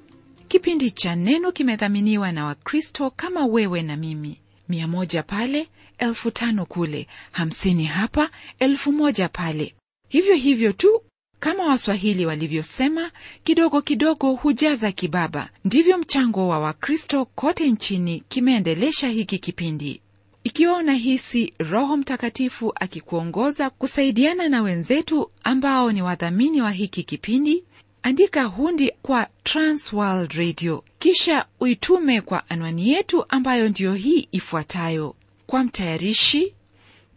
Kipindi 0.47 0.91
cha 0.91 1.15
neno 1.15 1.51
kimedhaminiwa 1.51 2.31
na 2.31 2.45
wakristo 2.45 3.09
kama 3.09 3.45
wewe 3.45 3.81
na 3.83 3.97
mimi. 3.97 4.39
Mia 4.69 4.88
moja 4.88 5.23
pale 5.23 5.67
elfu 5.97 6.31
tano 6.31 6.65
kule 6.65 7.07
hamsini 7.31 7.86
hapa 7.86 8.29
elfu 8.59 8.91
moja 8.91 9.29
pale. 9.29 9.75
Hivyo 10.09 10.36
hivyo 10.36 10.71
tu 10.73 11.01
kama 11.39 11.63
waswahili 11.65 12.25
walivyosema 12.25 13.12
kidogo 13.43 13.81
kidogo 13.81 14.31
hujaza 14.33 14.91
kibaba. 14.91 15.49
Ndivyo 15.65 15.97
mchango 15.97 16.47
wa 16.47 16.59
wakristo 16.59 17.25
kote 17.25 17.69
nchini 17.71 18.23
kimeendelesha 18.29 19.09
hiki 19.09 19.39
kipindi 19.39 20.01
ikiwa 20.43 20.77
unahisi 20.77 21.53
roho 21.60 21.97
mtakatifu 21.97 22.73
akikuongoza 22.75 23.69
kusaidiana 23.69 24.49
na 24.49 24.62
wenzetu 24.62 25.32
ambao 25.43 25.91
ni 25.91 26.01
wadhamini 26.01 26.62
wa 26.62 26.71
hiki 26.71 27.03
kipindi 27.03 27.63
andika 28.03 28.43
hundi 28.43 28.91
kwa 29.01 29.27
transworld 29.43 30.32
radio 30.34 30.84
kisha 30.99 31.45
uitume 31.60 32.21
kwa 32.21 32.49
anwani 32.49 32.89
yetu 32.89 33.25
ambayo 33.29 33.69
ndiyo 33.69 33.93
hii 33.93 34.27
ifuatayo. 34.32 35.15
Kwa 35.47 35.63
mtayarishi 35.63 36.53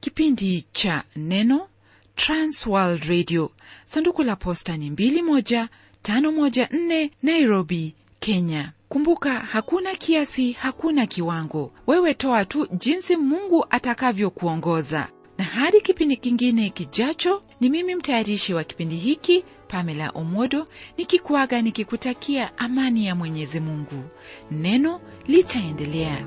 kipindi 0.01 0.67
cha 0.73 1.03
neno 1.17 1.69
transworld 2.17 3.05
radio. 3.05 3.51
Sanduku 3.87 4.23
la 4.23 4.37
posta 4.37 4.77
ni 4.77 4.91
21514 4.91 7.11
nairobi 7.23 7.95
kenya. 8.21 8.73
Kumbuka 8.89 9.33
hakuna 9.35 9.95
kiasi 9.95 10.53
hakuna 10.53 11.07
kiwango. 11.07 11.73
Wewe 11.87 12.15
toa 12.15 12.45
tu 12.45 12.67
jinsi 12.73 13.17
mungu 13.17 13.67
atakavyokuongoza. 13.71 15.09
Na 15.39 15.45
hadi 15.45 15.81
kipindi 15.81 16.17
kingine 16.17 16.71
kijacho 16.71 17.43
ni 17.61 17.69
mimi 17.69 17.95
mtayarishi 17.95 18.55
wa 18.55 18.65
kipindi 18.65 18.97
hiki 18.97 19.45
pamela 19.69 20.11
omodo 20.11 20.67
nikikuaga 20.99 21.63
nikikutakia 21.63 22.59
amani 22.59 23.07
ya 23.07 23.15
mwenyezi 23.15 23.61
mungu. 23.61 24.05
Neno 24.51 25.01
litaendelea 25.27 26.25